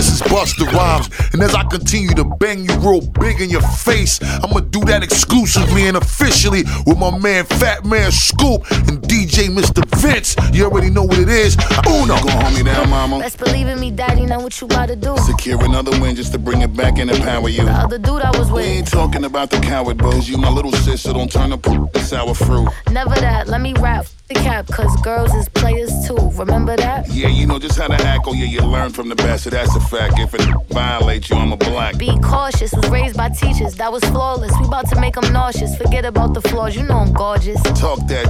this 0.00 0.12
is 0.14 0.22
Busta 0.22 0.64
Rhymes, 0.72 1.10
and 1.34 1.42
as 1.42 1.54
I 1.54 1.62
continue 1.64 2.14
to 2.14 2.24
bang 2.24 2.64
you 2.64 2.74
real 2.78 3.02
big 3.02 3.42
in 3.42 3.50
your 3.50 3.60
face, 3.60 4.18
I'ma 4.22 4.60
do 4.60 4.80
that 4.86 5.02
exclusively 5.02 5.88
and 5.88 5.96
officially 5.98 6.62
with 6.86 6.96
my 6.96 7.18
man 7.18 7.44
Fatman 7.44 8.10
Scoop 8.10 8.62
and 8.88 9.02
DJ 9.02 9.50
Mr. 9.50 9.84
Vince. 10.00 10.36
You 10.54 10.64
already 10.64 10.88
know 10.88 11.02
what 11.02 11.18
it 11.18 11.28
is. 11.28 11.54
Uno. 11.86 12.16
You 12.16 12.22
gon' 12.24 12.42
hold 12.42 12.54
me 12.54 12.62
down, 12.62 12.88
mama. 12.88 13.18
Best 13.18 13.36
believe 13.36 13.66
in 13.66 13.78
me, 13.78 13.90
daddy, 13.90 14.24
know 14.24 14.40
what 14.40 14.58
you 14.58 14.68
gotta 14.68 14.96
do. 14.96 15.18
Secure 15.18 15.62
another 15.62 15.90
win 16.00 16.16
just 16.16 16.32
to 16.32 16.38
bring 16.38 16.62
it 16.62 16.74
back 16.74 16.98
and 16.98 17.10
empower 17.10 17.50
you. 17.50 17.66
The 17.66 17.70
other 17.70 17.98
dude 17.98 18.22
I 18.22 18.30
was 18.38 18.50
with. 18.50 18.64
We 18.64 18.70
ain't 18.70 18.88
talking 18.88 19.24
about 19.24 19.50
the 19.50 19.58
coward 19.58 19.98
bros. 19.98 20.30
You 20.30 20.38
my 20.38 20.48
little 20.48 20.72
sister, 20.72 21.12
don't 21.12 21.30
turn 21.30 21.52
up 21.52 21.60
the 21.60 22.00
sour 22.00 22.32
fruit. 22.32 22.70
Never 22.90 23.16
that, 23.16 23.48
let 23.48 23.60
me 23.60 23.74
rap 23.74 24.06
the 24.30 24.40
cap, 24.40 24.66
cause 24.68 24.94
girls 25.02 25.34
is 25.34 25.48
players 25.50 25.92
too. 26.06 26.16
Remember 26.38 26.76
that? 26.76 27.08
Yeah, 27.10 27.28
you 27.28 27.46
know 27.46 27.58
just 27.58 27.78
how 27.78 27.88
to 27.88 27.94
act. 27.94 28.24
Oh 28.26 28.32
yeah, 28.32 28.44
you 28.46 28.60
learn 28.62 28.90
from 28.92 29.08
the 29.08 29.14
best. 29.16 29.44
So 29.44 29.50
that's 29.50 29.74
a 29.76 29.80
fact. 29.80 30.18
If 30.18 30.34
it 30.34 30.40
violates 30.70 31.30
you, 31.30 31.36
I'm 31.36 31.52
a 31.52 31.56
black. 31.56 31.98
Be 31.98 32.16
cautious, 32.20 32.72
was 32.72 32.88
raised 32.90 33.16
by 33.16 33.28
teachers, 33.30 33.74
that 33.76 33.90
was 33.92 34.04
flawless. 34.04 34.52
We 34.60 34.66
about 34.66 34.88
to 34.90 35.00
make 35.00 35.14
them 35.14 35.32
nauseous. 35.32 35.76
Forget 35.76 36.04
about 36.04 36.34
the 36.34 36.42
flaws, 36.42 36.76
you 36.76 36.82
know 36.84 36.98
I'm 36.98 37.12
gorgeous. 37.12 37.60
Talk 37.78 37.98
that, 38.08 38.26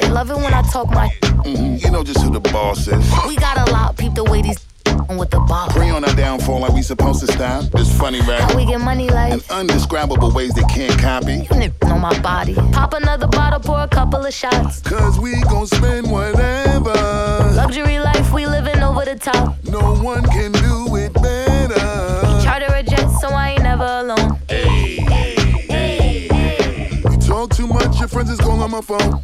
They 0.00 0.06
yeah. 0.06 0.12
love 0.12 0.30
it 0.30 0.36
when 0.36 0.52
I 0.54 0.62
talk 0.62 0.90
my. 0.90 1.08
hmm 1.44 1.76
You 1.76 1.90
know 1.90 2.04
just 2.04 2.22
who 2.22 2.30
the 2.30 2.40
boss 2.40 2.86
is. 2.88 3.12
We 3.26 3.36
got 3.36 3.68
a 3.68 3.72
lot, 3.72 3.96
peep 3.96 4.14
the 4.14 4.24
way 4.24 4.42
these 4.42 4.58
with 5.16 5.30
the 5.30 5.40
ball. 5.40 5.68
Pre 5.68 5.88
on 5.90 6.04
our 6.04 6.14
downfall 6.14 6.60
like 6.60 6.72
we 6.72 6.82
supposed 6.82 7.24
to 7.24 7.32
stop. 7.32 7.64
This 7.72 7.96
funny 7.98 8.20
rap. 8.22 8.50
How 8.50 8.56
we 8.56 8.66
get 8.66 8.80
money 8.80 9.08
like 9.08 9.32
in 9.32 9.40
undescribable 9.50 10.32
ways 10.32 10.52
they 10.54 10.64
can't 10.64 10.98
copy. 11.00 11.46
you 11.54 11.72
know 11.88 11.98
my 11.98 12.18
body. 12.20 12.54
Pop 12.72 12.94
another 12.94 13.26
bottle, 13.28 13.60
pour 13.60 13.80
a 13.80 13.88
couple 13.88 14.24
of 14.24 14.34
shots. 14.34 14.80
Cause 14.82 15.18
we 15.18 15.40
gon' 15.42 15.66
spend 15.66 16.10
whatever. 16.10 16.92
Luxury 17.54 17.98
life, 18.00 18.32
we 18.32 18.46
living 18.46 18.82
over 18.82 19.04
the 19.04 19.16
top. 19.16 19.56
No 19.64 19.94
one 19.96 20.24
can 20.24 20.52
do 20.52 20.96
it 20.96 21.12
better. 21.14 22.42
Charter 22.44 22.74
a 22.74 22.82
jet, 22.82 23.08
so 23.20 23.28
I 23.28 23.50
ain't 23.50 23.62
never 23.62 23.84
alone. 23.84 24.38
Hey, 24.48 24.96
hey, 24.96 26.28
hey, 26.28 27.00
You 27.10 27.16
talk 27.18 27.54
too 27.54 27.66
much, 27.66 27.98
your 27.98 28.08
friends 28.08 28.30
is 28.30 28.38
calling 28.40 28.62
on 28.62 28.70
my 28.70 28.80
phone. 28.80 29.22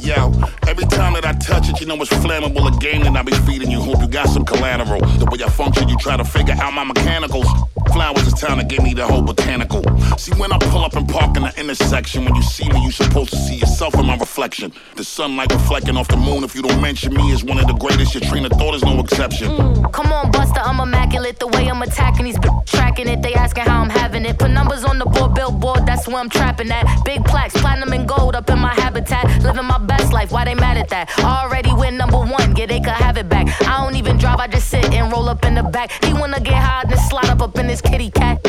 Yo, 0.00 0.32
every 0.66 0.86
time 0.98 1.14
that 1.14 1.24
I 1.24 1.32
touch 1.32 1.68
it, 1.68 1.80
you 1.80 1.86
know 1.86 1.94
it's 2.02 2.10
flammable. 2.10 2.66
A 2.66 2.76
game 2.78 3.02
that 3.02 3.16
I 3.16 3.22
be 3.22 3.32
feeding 3.46 3.70
you. 3.70 3.80
Hope 3.80 4.00
you 4.00 4.08
got 4.08 4.28
some 4.28 4.44
collateral. 4.44 5.00
The 5.22 5.26
way 5.30 5.38
I 5.44 5.48
function, 5.48 5.88
you 5.88 5.96
try 5.96 6.16
to 6.16 6.24
figure 6.24 6.56
out 6.60 6.72
my 6.74 6.82
mechanicals. 6.82 7.46
Flowers 7.92 8.26
is 8.26 8.34
town 8.34 8.58
to 8.58 8.64
give 8.64 8.82
me 8.82 8.94
the 8.94 9.06
whole 9.06 9.22
botanical. 9.22 9.82
See, 10.18 10.32
when 10.40 10.50
I 10.52 10.58
pull 10.58 10.82
up 10.84 10.94
and 10.94 11.08
park 11.08 11.36
in 11.36 11.44
the 11.44 11.52
intersection, 11.56 12.24
when 12.24 12.34
you 12.34 12.42
see 12.42 12.68
me, 12.68 12.82
you 12.84 12.90
supposed 12.90 13.30
to 13.30 13.36
see 13.36 13.56
yourself 13.56 13.94
in 13.94 14.06
my 14.06 14.16
reflection. 14.16 14.72
The 14.96 15.04
sunlight 15.04 15.52
reflecting 15.52 15.96
off 15.96 16.08
the 16.08 16.16
moon. 16.16 16.42
If 16.42 16.54
you 16.56 16.62
don't 16.62 16.82
mention 16.82 17.14
me 17.14 17.32
as 17.32 17.44
one 17.44 17.58
of 17.58 17.66
the 17.68 17.74
greatest, 17.74 18.14
your 18.14 18.24
train 18.24 18.44
of 18.44 18.52
thought 18.52 18.74
is 18.74 18.82
no 18.82 18.98
exception. 18.98 19.48
Mm, 19.48 19.92
come 19.92 20.12
on, 20.12 20.32
Busta, 20.32 20.60
I'm 20.64 20.80
immaculate. 20.80 21.38
The 21.38 21.46
way 21.46 21.68
I'm 21.68 21.80
attacking 21.82 22.24
these 22.24 22.38
b- 22.38 22.48
tracking 22.66 23.08
it. 23.08 23.22
They 23.22 23.34
asking 23.34 23.64
how 23.64 23.80
I'm 23.82 23.90
having 23.90 24.24
it. 24.26 24.38
Put 24.38 24.50
numbers 24.50 24.84
on 24.84 24.98
the 24.98 25.06
board, 25.06 25.34
billboard, 25.34 25.86
that's 25.86 26.08
where 26.08 26.18
I'm 26.18 26.28
trapping 26.28 26.70
at. 26.72 26.84
Big 27.04 27.24
plaques, 27.24 27.54
platinum 27.60 27.92
and 27.92 28.08
gold 28.08 28.34
up 28.34 28.50
in 28.50 28.58
my 28.58 28.74
habitat. 28.74 29.24
Living 29.42 29.64
my 29.64 29.78
best 29.78 30.12
life, 30.12 30.32
why 30.32 30.44
they 30.44 30.54
mad 30.54 30.76
at 30.76 30.87
that? 30.88 31.18
Already 31.20 31.72
win 31.72 31.96
number 31.96 32.18
one, 32.18 32.56
yeah, 32.56 32.66
they 32.66 32.80
could 32.80 32.92
have 32.92 33.16
it 33.16 33.28
back. 33.28 33.46
I 33.62 33.82
don't 33.82 33.96
even 33.96 34.16
drive, 34.18 34.38
I 34.38 34.46
just 34.46 34.68
sit 34.68 34.92
and 34.92 35.12
roll 35.12 35.28
up 35.28 35.44
in 35.44 35.54
the 35.54 35.62
back. 35.62 36.04
He 36.04 36.12
wanna 36.12 36.40
get 36.40 36.54
high, 36.54 36.84
then 36.88 36.98
slide 36.98 37.28
up 37.30 37.42
up 37.42 37.58
in 37.58 37.68
his 37.68 37.80
kitty 37.80 38.10
cat. 38.10 38.42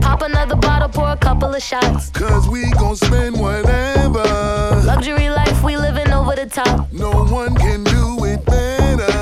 Pop 0.00 0.22
another 0.22 0.56
bottle, 0.56 0.88
pour 0.88 1.10
a 1.10 1.16
couple 1.16 1.54
of 1.54 1.62
shots. 1.62 2.10
Cause 2.10 2.48
we 2.48 2.70
gon' 2.72 2.96
spend 2.96 3.38
whatever. 3.38 4.24
Luxury 4.84 5.30
life, 5.30 5.62
we 5.62 5.76
living 5.76 6.10
over 6.12 6.34
the 6.34 6.46
top. 6.46 6.92
No 6.92 7.10
one 7.10 7.54
can 7.54 7.84
do 7.84 8.24
it 8.24 8.44
better. 8.44 9.12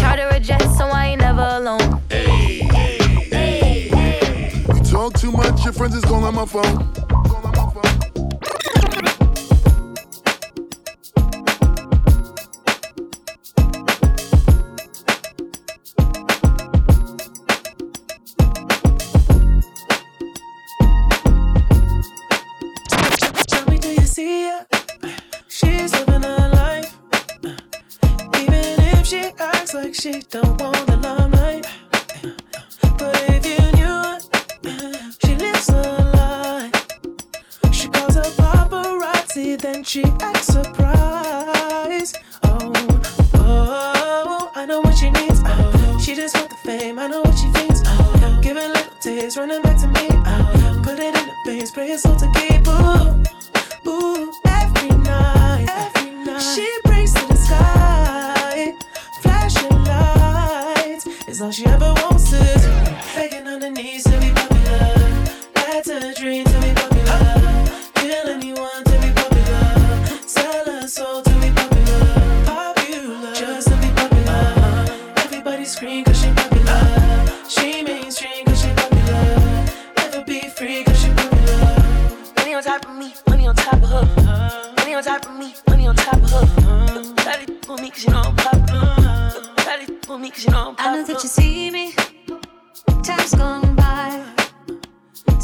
Charter 0.00 0.28
a 0.30 0.40
jet, 0.40 0.62
so 0.76 0.88
I 0.88 1.06
ain't 1.06 1.20
never 1.20 1.42
alone. 1.42 2.02
Hey, 2.10 2.58
hey, 2.62 2.98
hey, 3.30 3.88
hey. 3.88 4.64
You 4.74 4.80
talk 4.82 5.14
too 5.14 5.32
much, 5.32 5.64
your 5.64 5.72
friends 5.72 5.94
is 5.94 6.04
calling 6.04 6.24
on 6.24 6.34
my 6.34 6.46
phone. 6.46 7.13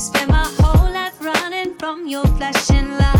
Spend 0.00 0.30
my 0.30 0.48
whole 0.60 0.90
life 0.90 1.20
running 1.20 1.74
from 1.74 2.06
your 2.06 2.24
flashing 2.38 2.96
lights. 2.96 3.19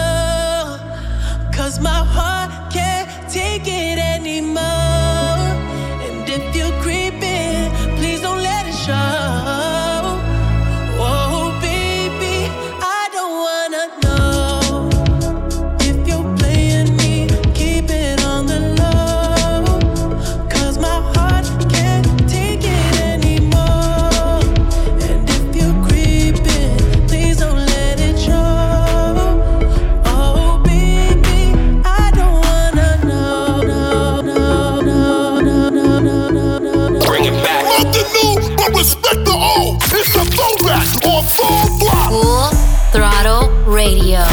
Radio. 43.81 44.30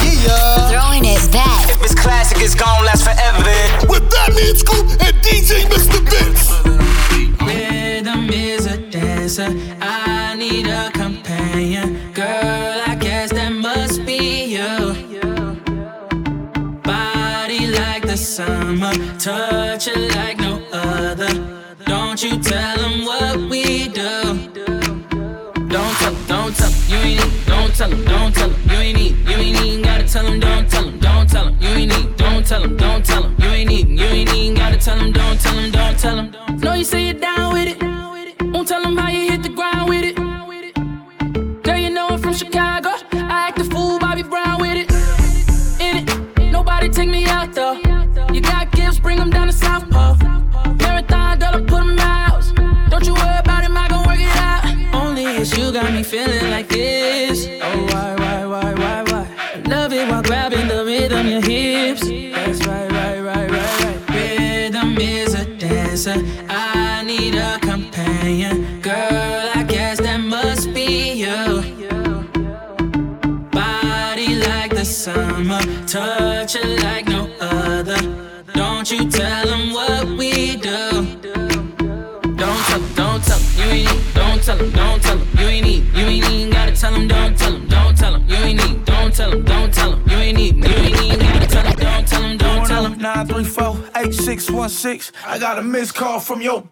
934-8616. 94.36 95.12
I 95.26 95.38
got 95.38 95.58
a 95.58 95.62
missed 95.62 95.94
call 95.94 96.20
from 96.20 96.42
your. 96.42 96.68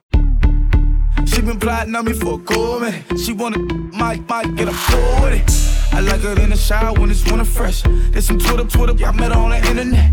She 1.26 1.40
been 1.40 1.58
plotting 1.58 1.94
on 1.94 2.04
me 2.04 2.12
for 2.12 2.34
a 2.34 2.42
cool 2.42 2.80
minute. 2.80 3.04
She 3.18 3.32
wanna 3.32 3.58
might 3.96 4.26
get 4.28 4.68
a 4.68 4.76
with 5.22 5.32
it. 5.32 5.94
I 5.94 6.00
like 6.00 6.20
her 6.20 6.38
in 6.38 6.50
the 6.50 6.56
shower 6.56 6.92
when 6.98 7.10
it's 7.10 7.24
winter 7.24 7.44
fresh. 7.44 7.82
There's 7.82 8.26
some 8.26 8.38
Twitter, 8.38 8.64
Twitter. 8.64 9.04
I 9.04 9.12
met 9.12 9.32
her 9.32 9.38
on 9.38 9.50
the 9.50 9.56
internet. 9.56 10.12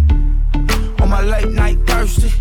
On 1.02 1.10
my 1.10 1.22
late 1.22 1.50
night 1.50 1.80
thirsty. 1.86 2.32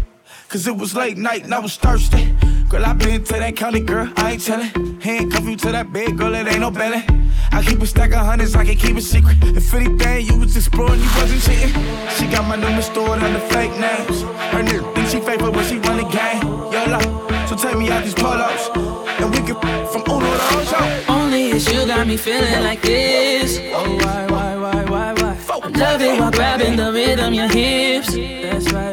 Cause 0.53 0.67
it 0.67 0.77
was 0.77 0.95
late 0.95 1.17
night 1.17 1.45
and 1.45 1.55
I 1.55 1.61
was 1.61 1.79
thirsty. 1.79 2.31
Girl, 2.69 2.85
I 2.85 2.93
been 2.93 3.25
to 3.25 3.33
that 3.33 3.57
county, 3.57 3.81
girl. 3.81 4.13
I 4.19 4.33
ain't 4.33 4.43
tellin'. 4.45 5.01
Handcuff 5.01 5.45
you 5.45 5.57
to 5.57 5.73
that 5.73 5.95
bed, 5.95 6.19
girl. 6.19 6.35
It 6.35 6.47
ain't 6.47 6.61
no 6.61 6.71
belly. 6.71 7.03
I 7.51 7.63
keep 7.63 7.81
a 7.81 7.87
stack 7.87 8.11
of 8.11 8.27
hundreds, 8.27 8.55
I 8.55 8.63
can 8.67 8.77
keep 8.77 8.95
it 8.99 9.03
secret. 9.03 9.39
If 9.41 9.73
anything, 9.73 10.27
you 10.27 10.37
was 10.37 10.55
exploring, 10.55 11.01
you 11.01 11.09
wasn't 11.17 11.41
cheating. 11.41 11.73
She 12.19 12.27
got 12.29 12.47
my 12.47 12.57
number 12.57 12.83
stored 12.83 13.23
under 13.23 13.41
fake 13.41 13.71
names. 13.81 14.21
Her 14.53 14.63
nigga 14.63 14.95
think 14.95 15.09
she 15.09 15.21
fake, 15.21 15.39
but 15.39 15.57
when 15.57 15.65
she 15.65 15.79
run 15.79 15.97
the 15.97 16.05
game, 16.13 16.43
YOLO. 16.45 17.01
So 17.47 17.57
take 17.57 17.79
me 17.79 17.91
out 17.91 18.05
these 18.05 18.13
pull-ups, 18.13 18.69
and 18.77 19.31
we 19.31 19.39
can 19.39 19.57
from 19.89 20.03
Uno 20.07 20.29
to 20.37 20.59
Ocho. 20.59 21.13
Only 21.13 21.49
it's 21.53 21.67
you 21.73 21.87
got 21.87 22.07
me 22.07 22.19
feeling 22.19 22.63
like 22.63 22.83
this. 22.83 23.59
Oh, 23.73 23.97
why, 23.97 24.27
why, 24.27 24.57
why, 24.59 24.85
why, 24.85 25.13
why? 25.15 25.39
I 25.63 25.69
love 25.69 26.03
it 26.03 26.21
while 26.21 26.31
grabbing 26.31 26.77
the 26.77 26.93
rhythm, 26.93 27.33
your 27.33 27.49
hips. 27.49 28.09
That's 28.13 28.71
right, 28.73 28.73
right, 28.73 28.73
right, 28.73 28.92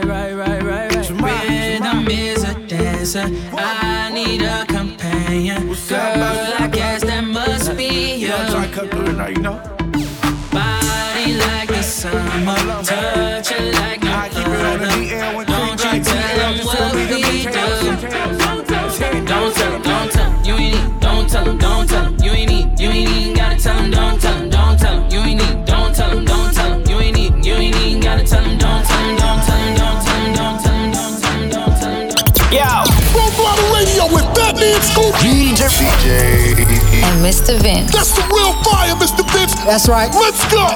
a 3.15 3.29
dancer. 3.29 3.55
I 3.57 4.11
need 4.11 4.41
a 4.41 4.65
companion. 4.65 5.67
Girl, 5.67 5.97
I 5.97 6.69
guess 6.71 7.03
that 7.03 7.23
must 7.23 7.75
be 7.77 8.15
you. 8.15 8.27
Yeah, 8.27 8.35
I'm 8.35 8.51
trying 8.51 8.69
to 8.69 8.75
cut 8.75 8.91
through 8.91 9.05
it 9.05 9.13
now, 9.13 9.27
you 9.27 9.41
know. 9.41 9.61
Body 10.51 11.33
like 11.35 11.69
the 11.69 11.81
summer, 11.81 12.55
touch 12.83 13.51
it 13.51 13.73
like 13.75 14.01
no 14.03 14.11
other. 14.13 14.87
Don't 15.45 15.83
you 15.83 16.03
tell 16.03 16.37
them 16.37 16.65
what 16.65 16.95
we 16.95 17.07
do. 17.07 17.19
Don't 19.25 19.53
tell 19.55 19.71
them, 19.71 19.81
don't 19.81 20.11
tell 20.11 20.31
them, 20.31 20.43
you 20.45 20.53
ain't 20.55 20.73
need, 20.73 20.99
don't 20.99 21.29
tell 21.29 21.45
them, 21.45 21.57
don't 21.57 21.87
tell 21.87 22.03
them, 22.05 22.17
you 22.23 22.31
ain't 22.31 22.49
need, 22.51 22.79
you 22.79 22.89
ain't 22.89 23.09
even 23.09 23.33
gotta 23.35 23.57
tell 23.61 23.77
them, 23.77 23.91
don't 23.91 24.19
tell 24.21 24.39
them, 24.39 24.49
Fatman 34.79 34.83
Scoop. 34.83 35.13
DJ. 35.15 36.57
And 37.03 37.25
Mr. 37.25 37.59
Vince. 37.61 37.91
That's 37.91 38.11
the 38.11 38.21
real 38.33 38.53
fire, 38.63 38.95
Mr. 38.95 39.29
Vince. 39.31 39.53
That's 39.65 39.87
right. 39.87 40.09
Let's 40.13 40.43
go. 40.51 40.67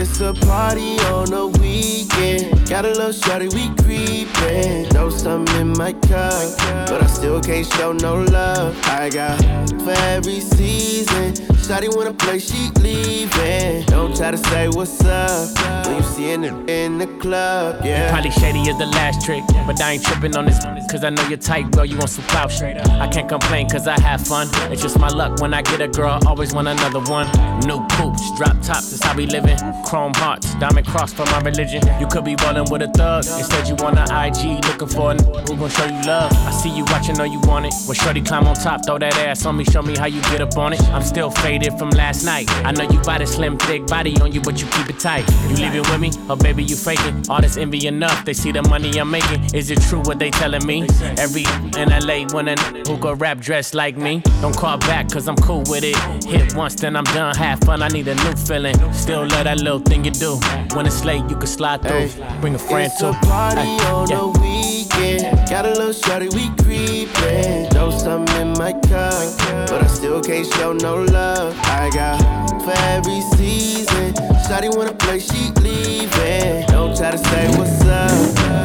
It's 0.00 0.20
a 0.20 0.32
party 0.46 0.98
on 1.00 1.32
a 1.32 1.46
weekend. 1.46 2.68
Got 2.68 2.84
a 2.84 2.90
little 2.90 3.10
shawty, 3.10 3.52
we 3.52 3.68
creepin'. 3.82 4.88
Know 4.94 5.10
something 5.10 5.60
in 5.60 5.72
my 5.76 5.92
cup, 5.92 6.56
but 6.88 7.02
I 7.02 7.06
still 7.06 7.40
can't 7.40 7.66
show 7.74 7.92
no 7.92 8.22
love. 8.22 8.78
I 8.84 9.10
got 9.10 9.38
for 9.82 9.90
every 9.90 10.40
season. 10.40 11.49
Shawty 11.70 11.94
wanna 11.94 12.12
play, 12.12 12.40
she 12.40 12.68
leaving. 12.80 13.84
Don't 13.86 14.16
try 14.16 14.32
to 14.32 14.36
say 14.36 14.66
what's 14.66 15.04
up 15.04 15.86
when 15.86 15.98
you 15.98 16.02
seeing 16.02 16.42
it 16.42 16.68
in 16.68 16.98
the 16.98 17.06
club, 17.06 17.84
yeah. 17.84 18.10
Probably 18.10 18.32
shady 18.32 18.62
is 18.62 18.76
the 18.76 18.86
last 18.86 19.24
trick, 19.24 19.44
but 19.68 19.80
I 19.80 19.92
ain't 19.92 20.04
tripping 20.04 20.36
on 20.36 20.46
this 20.46 20.58
cause 20.90 21.04
I 21.04 21.10
know 21.10 21.22
you're 21.28 21.38
tight, 21.38 21.70
girl. 21.70 21.84
You 21.84 21.96
want 21.96 22.10
some 22.10 22.24
clout 22.24 22.50
straight 22.50 22.76
up. 22.76 22.88
I 22.88 23.06
can't 23.06 23.28
complain 23.28 23.68
cause 23.68 23.86
I 23.86 24.00
have 24.00 24.26
fun. 24.26 24.48
It's 24.72 24.82
just 24.82 24.98
my 24.98 25.06
luck 25.06 25.40
when 25.40 25.54
I 25.54 25.62
get 25.62 25.80
a 25.80 25.86
girl, 25.86 26.18
always 26.26 26.52
want 26.52 26.66
another 26.66 26.98
one. 27.08 27.28
New 27.60 27.78
poops, 27.90 28.20
drop 28.36 28.60
tops, 28.62 28.90
that's 28.90 29.04
how 29.04 29.14
we 29.14 29.26
living. 29.26 29.56
Chrome 29.84 30.14
hearts, 30.14 30.52
diamond 30.56 30.88
cross 30.88 31.12
for 31.12 31.24
my 31.26 31.40
religion. 31.40 31.82
You 32.00 32.08
could 32.08 32.24
be 32.24 32.34
rolling 32.42 32.68
with 32.68 32.82
a 32.82 32.88
thug, 32.88 33.24
instead 33.38 33.68
you 33.68 33.76
on 33.86 33.94
the 33.94 34.02
IG 34.10 34.64
looking 34.66 34.88
for 34.88 35.12
a 35.12 35.14
n- 35.14 35.24
who 35.46 35.56
gon' 35.56 35.70
show 35.70 35.84
you 35.86 36.02
love. 36.02 36.32
I 36.32 36.50
see 36.50 36.70
you 36.70 36.84
watching, 36.86 37.16
know 37.16 37.22
you 37.22 37.38
want 37.44 37.66
it. 37.66 37.74
When 37.86 37.94
Shorty 37.94 38.22
climb 38.22 38.48
on 38.48 38.56
top, 38.56 38.84
throw 38.84 38.98
that 38.98 39.16
ass 39.18 39.46
on 39.46 39.56
me, 39.56 39.64
show 39.64 39.82
me 39.82 39.96
how 39.96 40.06
you 40.06 40.20
get 40.22 40.40
up 40.40 40.56
on 40.58 40.72
it. 40.72 40.82
I'm 40.90 41.02
still 41.02 41.30
faded 41.30 41.59
it 41.62 41.78
from 41.78 41.90
last 41.90 42.24
night. 42.24 42.50
I 42.64 42.72
know 42.72 42.84
you 42.84 43.02
got 43.02 43.20
a 43.22 43.26
slim, 43.26 43.58
thick 43.58 43.86
body 43.86 44.20
on 44.20 44.32
you, 44.32 44.40
but 44.40 44.60
you 44.60 44.66
keep 44.68 44.88
it 44.88 44.98
tight. 44.98 45.28
You 45.48 45.56
leaving 45.56 45.82
with 45.82 46.00
me, 46.00 46.10
or 46.28 46.36
baby, 46.36 46.64
you 46.64 46.76
faking? 46.76 47.28
All 47.28 47.40
this 47.40 47.56
envy 47.56 47.86
enough, 47.86 48.24
they 48.24 48.34
see 48.34 48.52
the 48.52 48.62
money 48.62 48.90
I'm 48.98 49.10
making. 49.10 49.54
Is 49.54 49.70
it 49.70 49.80
true 49.82 50.00
what 50.00 50.18
they 50.18 50.30
telling 50.30 50.66
me? 50.66 50.86
Every 51.18 51.44
in 51.78 51.88
LA, 51.88 52.26
when 52.34 52.48
a 52.48 52.56
who 52.86 52.98
could 52.98 53.20
rap 53.20 53.38
dressed 53.38 53.74
like 53.74 53.96
me? 53.96 54.22
Don't 54.40 54.56
call 54.56 54.78
back, 54.78 55.10
cause 55.10 55.28
I'm 55.28 55.36
cool 55.36 55.62
with 55.68 55.84
it. 55.84 55.96
Hit 56.24 56.54
once, 56.54 56.74
then 56.74 56.96
I'm 56.96 57.04
done. 57.04 57.34
Have 57.36 57.60
fun, 57.60 57.82
I 57.82 57.88
need 57.88 58.08
a 58.08 58.14
new 58.14 58.32
feeling. 58.32 58.76
Still 58.92 59.20
love 59.20 59.44
that 59.44 59.58
little 59.58 59.80
thing 59.80 60.04
you 60.04 60.10
do. 60.10 60.36
When 60.74 60.86
it's 60.86 61.04
late, 61.04 61.28
you 61.30 61.36
can 61.36 61.46
slide 61.46 61.82
through. 61.82 62.10
Bring 62.40 62.54
a 62.54 62.58
friend 62.58 62.90
it's. 62.92 63.02
A 63.02 63.12
party 63.26 63.60
hey. 63.60 63.78
on 63.86 64.08
yeah. 64.08 64.16
the 64.16 64.26
weekend. 64.40 65.48
Got 65.48 65.66
a 65.66 65.70
little 65.70 65.92
shorty, 65.92 66.28
we 66.28 66.48
creepin'. 66.62 67.70
Throw 67.70 67.90
some 67.90 68.26
in 68.40 68.52
my 68.58 68.72
cup, 68.72 69.68
but 69.68 69.82
I 69.82 69.86
still 69.86 70.20
can't 70.22 70.46
show 70.54 70.72
no 70.72 71.02
love 71.04 71.39
love. 71.44 71.58
I 71.64 71.90
got 71.90 72.18
for 72.62 72.76
every 72.94 73.20
season. 73.36 74.12
Shotty 74.44 74.74
wanna 74.76 74.94
play, 74.94 75.18
she 75.18 75.52
leaving. 75.64 76.66
Don't 76.66 76.96
try 76.96 77.10
to 77.10 77.18
say 77.18 77.48
what's 77.56 77.82
up. 77.84 78.10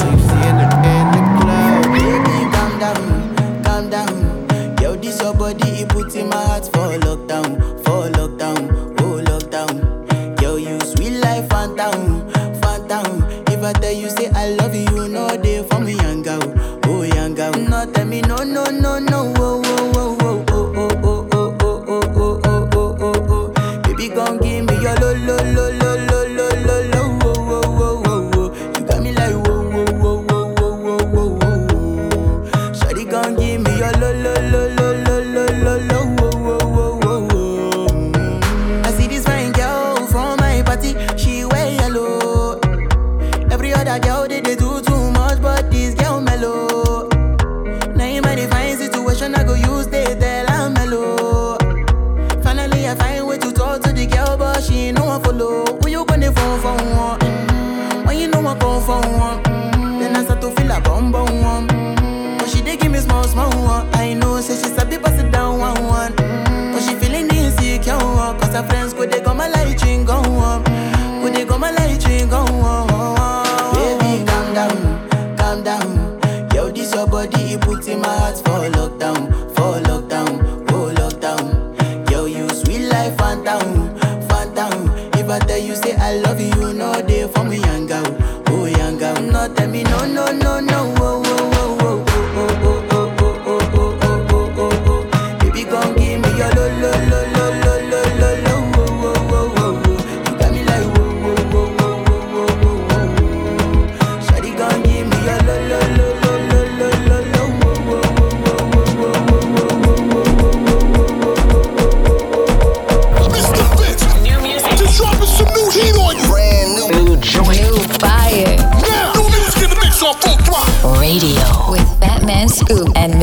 Keep 0.01 0.19
seeing 0.29 0.59
her 0.63 0.73
in 0.93 1.05
the 1.15 1.21
club. 1.39 1.83
Baby, 1.93 2.35
calm 2.55 2.71
down, 2.83 3.63
calm 3.63 3.89
down. 3.89 4.15
Yo, 4.81 4.95
this 4.95 5.21
your 5.21 5.33
body, 5.33 5.69
it 5.81 5.89
puts 5.89 6.15
in 6.15 6.29
my 6.29 6.35
heart 6.47 6.65
for 6.65 6.87
lockdown, 7.07 7.49
for 7.83 8.01
lockdown, 8.17 8.61
oh 9.01 9.15
lockdown. 9.29 10.41
Yo, 10.41 10.57
you 10.57 10.79
sweet 10.81 11.17
life, 11.19 11.47
phantom, 11.49 12.29
phantom. 12.61 13.23
If 13.53 13.63
I 13.63 13.73
tell 13.73 13.93
you, 13.93 14.09
say 14.09 14.29
I 14.29 14.49
love. 14.49 14.64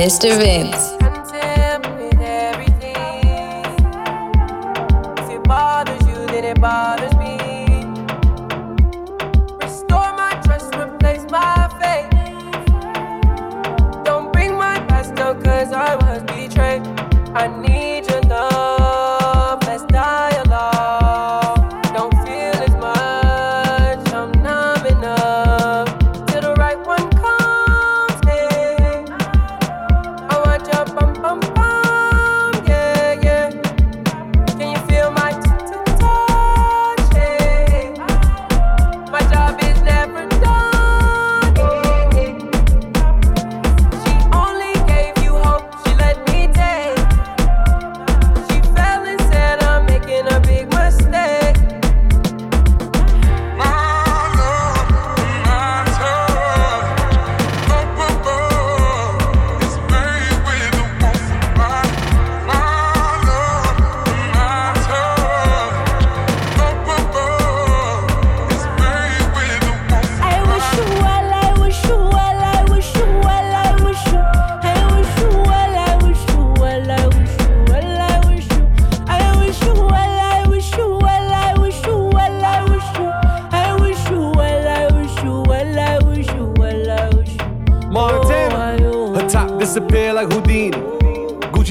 Mr. 0.03 0.37
Vince. 0.37 0.92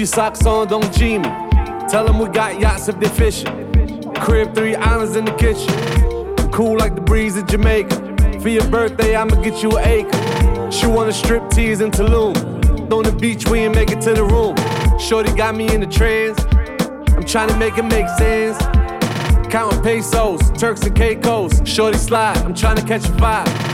Gucci 0.02 0.08
socks 0.08 0.45
on, 0.47 0.68
don't 0.68 0.91
G 0.93 1.20
me. 1.20 1.30
Tell 1.88 2.06
them 2.06 2.18
we 2.18 2.28
got 2.30 2.60
yachts 2.60 2.88
if 2.88 2.99
they 2.99 3.08
fishing. 3.08 3.72
Crib, 4.16 4.56
three 4.56 4.76
islands 4.76 5.16
in 5.16 5.26
the 5.26 5.32
kitchen. 5.34 6.52
Cool 6.52 6.78
like 6.78 6.95
the 6.95 7.02
breeze 7.02 7.38
in 7.38 7.45
Jamaica. 7.45 8.39
For 8.41 8.49
your 8.49 8.68
birthday, 8.70 9.16
I'ma 9.16 9.36
get 9.41 9.62
you 9.62 9.78
an 9.78 9.88
acre. 9.88 10.72
She 10.72 10.88
wanna 10.88 11.12
strip 11.12 11.49
tease 11.52 11.82
in 11.82 11.91
Tulum. 11.91 12.36
On 12.91 13.04
the 13.04 13.12
beach, 13.12 13.47
we 13.47 13.60
ain't 13.60 13.76
make 13.76 13.91
it 13.91 14.02
to 14.02 14.14
the 14.14 14.24
room. 14.24 14.56
Shorty 14.99 15.34
got 15.34 15.56
me 15.56 15.72
in 15.72 15.82
the 15.82 15.88
trance. 15.88 16.39
I'm 17.16 17.24
trying 17.24 17.49
to 17.49 17.58
make 17.58 17.78
it 17.78 17.84
make 17.84 18.10
sense. 18.18 18.58
Counting 19.52 19.84
pesos, 19.84 20.41
Turks 20.58 20.82
and 20.82 20.95
Caicos. 20.95 21.62
Shorty 21.66 21.99
slide, 21.99 22.38
I'm 22.39 22.56
trying 22.56 22.78
to 22.78 22.84
catch 22.84 23.06
a 23.06 23.12
vibe. 23.12 23.71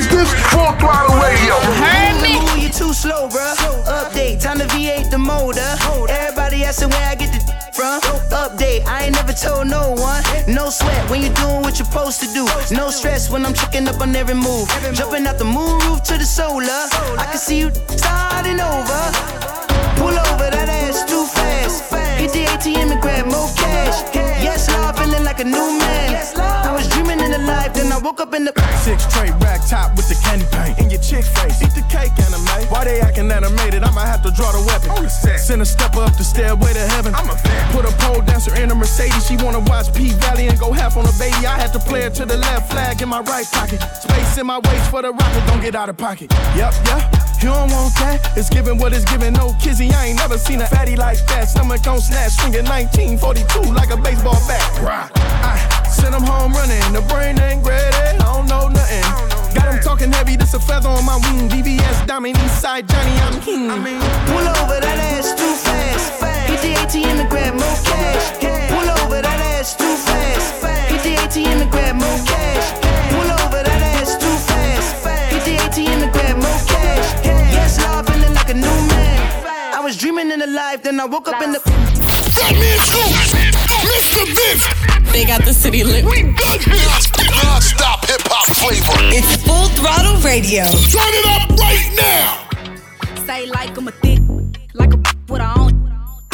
is 0.00 0.08
this 0.08 0.32
Full 0.50 0.72
Throttle 0.80 1.16
Radio. 1.20 1.54
Heard 1.84 2.16
me? 2.24 2.40
Ooh, 2.40 2.60
you 2.60 2.70
too 2.70 2.92
slow, 2.92 3.28
bro. 3.28 3.52
Update, 3.84 4.40
time 4.40 4.58
to 4.58 4.66
V8 4.72 5.10
the 5.10 5.18
motor. 5.18 5.70
Everybody 6.08 6.64
asking 6.64 6.90
where 6.90 7.06
I 7.06 7.14
get 7.14 7.30
the 7.32 7.40
from. 7.72 8.00
Update, 8.32 8.86
I 8.86 9.04
ain't 9.04 9.14
never 9.14 9.32
told 9.32 9.66
no 9.68 9.92
one. 9.92 10.22
No 10.48 10.70
sweat 10.70 11.08
when 11.10 11.22
you 11.22 11.30
doing 11.42 11.60
what 11.62 11.78
you're 11.78 11.90
supposed 11.90 12.20
to 12.20 12.28
do. 12.32 12.44
No 12.74 12.90
stress 12.90 13.30
when 13.30 13.44
I'm 13.44 13.54
checking 13.54 13.86
up 13.88 14.00
on 14.00 14.16
every 14.16 14.34
move. 14.34 14.68
Jumping 14.94 15.26
out 15.26 15.38
the 15.38 15.44
moon 15.44 15.78
roof 15.84 16.02
to 16.04 16.14
the 16.16 16.24
solar. 16.24 16.82
I 17.22 17.26
can 17.30 17.38
see 17.38 17.58
you 17.58 17.70
starting 18.00 18.60
over. 18.60 19.00
Pull 20.00 20.16
over, 20.28 20.48
that 20.54 20.68
ass 20.80 21.04
too 21.04 21.24
fast. 21.26 21.92
Hit 22.18 22.32
the 22.32 22.44
ATM 22.52 22.92
and 22.92 23.00
grab 23.02 23.26
more 23.26 23.50
cash. 23.56 23.96
Yes, 24.14 24.70
Lord 24.72 24.89
like 25.40 25.46
a 25.46 25.50
new 25.50 25.78
man. 25.78 26.16
I 26.36 26.72
was 26.72 26.88
dreaming 26.88 27.20
in 27.20 27.30
the 27.30 27.38
life, 27.38 27.72
then 27.74 27.92
I 27.92 27.98
woke 27.98 28.20
up 28.20 28.34
in 28.34 28.44
the 28.44 28.52
Six 28.80 29.06
tray 29.12 29.30
rack 29.40 29.60
top 29.68 29.96
with 29.96 30.08
the 30.08 30.16
candy 30.24 30.46
paint 30.52 30.78
in 30.78 30.90
your 30.90 31.00
chick 31.00 31.24
face. 31.24 31.60
Eat 31.62 31.74
the 31.76 31.84
cake, 31.88 32.12
anime. 32.24 32.68
Why 32.68 32.84
they 32.84 33.00
acting 33.00 33.30
animated? 33.30 33.84
I 33.84 33.90
might 33.90 34.06
have 34.06 34.22
to 34.22 34.30
draw 34.30 34.52
the 34.52 34.64
weapon. 34.64 35.08
Send 35.08 35.62
a 35.62 35.66
stepper 35.66 36.00
up 36.00 36.16
the 36.16 36.24
stairway 36.24 36.72
to 36.72 36.86
heaven. 36.96 37.14
I'm 37.14 37.28
a 37.28 37.36
fan. 37.36 37.72
Put 37.72 37.84
a 37.84 37.92
pole 37.98 38.22
dancer 38.22 38.54
in 38.56 38.70
a 38.70 38.74
Mercedes. 38.74 39.26
She 39.26 39.36
wanna 39.36 39.60
watch 39.60 39.92
P 39.94 40.10
Valley 40.24 40.48
and 40.48 40.58
go 40.58 40.72
half 40.72 40.96
on 40.96 41.04
a 41.04 41.12
baby. 41.18 41.46
I 41.46 41.56
had 41.60 41.72
to 41.72 41.78
play 41.78 42.02
it 42.04 42.14
to 42.14 42.26
the 42.26 42.36
left 42.36 42.72
flag 42.72 43.02
in 43.02 43.08
my 43.08 43.20
right 43.20 43.46
pocket. 43.52 43.80
Space 44.00 44.38
in 44.38 44.46
my 44.46 44.58
waist 44.58 44.90
for 44.90 45.02
the 45.02 45.12
rocket. 45.12 45.46
Don't 45.46 45.60
get 45.60 45.74
out 45.74 45.88
of 45.88 45.96
pocket. 45.96 46.32
Yup, 46.56 46.74
yup. 46.86 47.02
You 47.42 47.48
don't 47.48 47.70
want 47.72 47.94
that. 47.96 48.36
It's 48.36 48.50
giving 48.50 48.76
what 48.76 48.92
it's 48.92 49.04
giving. 49.04 49.32
No 49.32 49.54
kizzy. 49.60 49.90
I 49.92 50.06
ain't 50.08 50.18
never 50.18 50.36
seen 50.36 50.60
a 50.60 50.66
fatty 50.66 50.96
like 50.96 51.18
that. 51.28 51.48
Stomach 51.48 51.86
on 51.86 52.00
snatch, 52.00 52.32
swinging 52.32 52.64
1942 52.64 53.72
like 53.72 53.90
a 53.90 53.96
baseball 53.96 54.40
bat. 54.46 54.64
Right. 54.80 55.29
I 56.00 56.02
send 56.02 56.14
them 56.14 56.22
home 56.22 56.52
running. 56.52 56.80
The 56.92 57.02
brain 57.12 57.38
ain't 57.40 57.66
ready. 57.66 57.96
Eh? 57.96 58.16
I 58.16 58.24
don't 58.32 58.48
know 58.48 58.68
nothing. 58.68 59.02
Got 59.54 59.66
them 59.70 59.80
talking 59.82 60.10
heavy. 60.10 60.36
This 60.36 60.54
a 60.54 60.60
feather 60.60 60.88
on 60.88 61.04
my 61.04 61.16
wing. 61.16 61.48
VVS 61.48 62.06
diamond 62.06 62.38
east 62.38 62.60
side 62.60 62.88
Johnny. 62.88 63.12
I'm 63.20 63.40
king. 63.40 63.70
I 63.70 63.76
mean, 63.78 64.00
Pull 64.32 64.48
over, 64.64 64.80
that 64.80 64.98
ass 65.12 65.34
too 65.36 65.52
fast. 65.60 66.22
Hit 66.48 66.60
the 66.62 66.72
ATM 66.80 67.20
and 67.20 67.28
grab 67.28 67.52
more 67.52 67.78
cash. 67.84 68.32
Pull 68.72 68.88
over, 69.04 69.20
that 69.20 69.40
ass 69.58 69.76
too 69.76 69.94
fast. 70.08 70.64
Hit 70.88 71.02
the 71.02 71.20
ATM 71.20 71.62
and 71.62 71.70
grab 71.70 71.96
more 71.96 72.20
cash. 72.24 72.89
Man. 80.12 80.26
I 80.26 80.26
dreaming 80.26 80.32
in 80.32 80.38
the 80.40 80.46
life, 80.46 80.82
then 80.82 81.00
I 81.00 81.04
woke 81.04 81.28
up 81.28 81.42
in 81.42 81.52
the. 81.52 81.58
Fatman 81.58 82.78
Scoop, 82.86 83.12
Mr. 83.86 84.26
Vince. 84.26 85.12
They 85.12 85.24
got 85.24 85.44
the 85.44 85.52
city 85.52 85.84
lit. 85.84 86.04
We 86.04 86.22
good 86.22 86.62
here. 86.62 86.88
Non-stop 87.44 88.06
hip 88.06 88.20
hop 88.24 88.46
flavor. 88.56 88.84
It's 89.14 89.36
Full 89.44 89.68
Throttle 89.78 90.20
Radio. 90.22 90.64
Turn 90.64 91.12
it 91.14 91.26
up 91.26 91.50
right 91.58 91.90
now. 91.96 93.24
Say 93.24 93.46
like 93.46 93.76
I'm 93.76 93.88
a 93.88 93.92
thick, 93.92 94.20
like 94.74 94.92
a 94.94 94.96
with 95.28 95.40
her 95.40 95.54
own. 95.56 95.69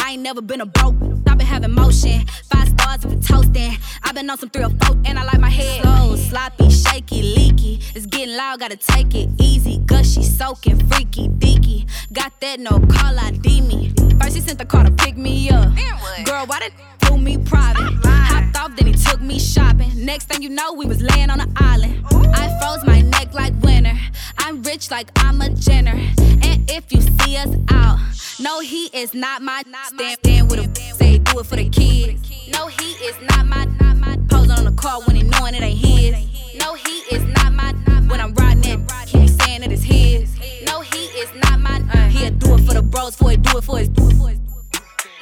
I 0.07 0.11
ain't 0.11 0.21
never 0.21 0.41
been 0.41 0.61
a 0.61 0.65
broke. 0.65 0.95
I've 1.27 1.37
been 1.37 1.45
having 1.45 1.73
motion. 1.73 2.25
Five 2.49 2.69
stars 2.69 3.03
if 3.03 3.11
we 3.11 3.17
toasting. 3.17 3.75
I've 4.03 4.15
been 4.15 4.29
on 4.29 4.37
some 4.37 4.49
three 4.49 4.63
or 4.63 4.69
four, 4.69 4.95
and 5.03 5.19
I 5.19 5.25
like 5.25 5.41
my 5.41 5.49
head 5.49 5.81
slow, 5.81 6.15
sloppy, 6.15 6.69
shaky, 6.69 7.23
leaky. 7.23 7.81
It's 7.93 8.05
getting 8.05 8.33
loud, 8.37 8.61
gotta 8.61 8.77
take 8.77 9.13
it 9.13 9.29
easy. 9.37 9.79
Gushy, 9.79 10.23
soaking, 10.23 10.87
freaky, 10.87 11.27
deaky. 11.27 11.89
Got 12.13 12.39
that 12.39 12.61
no 12.61 12.79
call 12.79 13.19
ID 13.19 13.59
me. 13.59 13.93
First 14.21 14.35
he 14.37 14.41
sent 14.41 14.59
the 14.59 14.65
car 14.65 14.85
to 14.85 14.91
pick 14.91 15.17
me 15.17 15.49
up. 15.49 15.75
Girl, 16.23 16.45
why 16.45 16.59
did 16.59 16.71
do 17.01 17.17
me 17.17 17.37
private? 17.37 17.91
Hopped 18.05 18.55
off, 18.55 18.77
then 18.77 18.87
he 18.87 18.93
took 18.93 19.19
me 19.19 19.37
shopping. 19.37 19.91
Next 20.05 20.29
thing 20.29 20.41
you 20.41 20.49
know, 20.49 20.71
we 20.71 20.85
was 20.85 21.01
laying 21.01 21.29
on 21.29 21.41
an 21.41 21.51
island. 21.57 22.05
I 22.33 22.57
froze 22.61 22.85
my 22.85 23.01
neck 23.01 23.33
like 23.33 23.51
winter. 23.61 23.97
I'm 24.37 24.63
rich 24.63 24.89
like 24.89 25.09
I'm 25.17 25.41
a 25.41 25.49
Jenner. 25.49 25.99
And 26.47 26.71
if 26.71 26.93
you 26.93 27.01
see 27.01 27.35
us 27.35 27.53
out, 27.71 27.99
no, 28.39 28.59
he 28.59 28.85
is 28.93 29.15
not 29.15 29.41
my 29.41 29.63
stand, 29.97 30.19
stand 30.19 30.51
with 30.51 30.59
a 30.59 30.95
say 30.95 31.17
do 31.17 31.39
it 31.39 31.45
for 31.45 31.55
the 31.55 31.69
kids. 31.69 32.21
No, 32.53 32.67
he 32.67 32.91
is 33.05 33.15
not 33.29 33.45
my, 33.45 33.65
not 33.79 33.97
my 33.97 34.17
posing 34.29 34.51
on 34.51 34.65
the 34.65 34.71
car 34.71 35.01
when 35.01 35.15
he 35.15 35.23
knowing 35.23 35.55
it 35.55 35.61
ain't 35.61 35.77
his. 35.77 36.13
No, 36.59 36.75
he 36.75 36.99
is 37.15 37.23
not 37.23 37.53
my 37.53 37.73
when 38.07 38.21
I'm 38.21 38.33
riding 38.35 38.63
it, 38.63 38.91
he 39.07 39.19
be 39.19 39.27
saying 39.27 39.63
it 39.63 39.71
is 39.71 39.83
his. 39.83 40.35
No, 40.65 40.81
he 40.81 41.05
is 41.21 41.29
not 41.43 41.59
my. 41.59 41.79
He'll 42.09 42.31
do 42.31 42.53
it 42.53 42.61
for 42.61 42.73
the 42.73 42.81
bros, 42.81 43.15
for 43.15 43.31
it, 43.31 43.41
do 43.41 43.57
it 43.57 43.63
for 43.63 43.79
his. 43.79 43.89
Do 43.89 44.07
it 44.09 44.15
for 44.15 44.29
his 44.29 44.39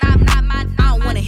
not, 0.04 0.20
not 0.20 0.44
my, 0.44 0.64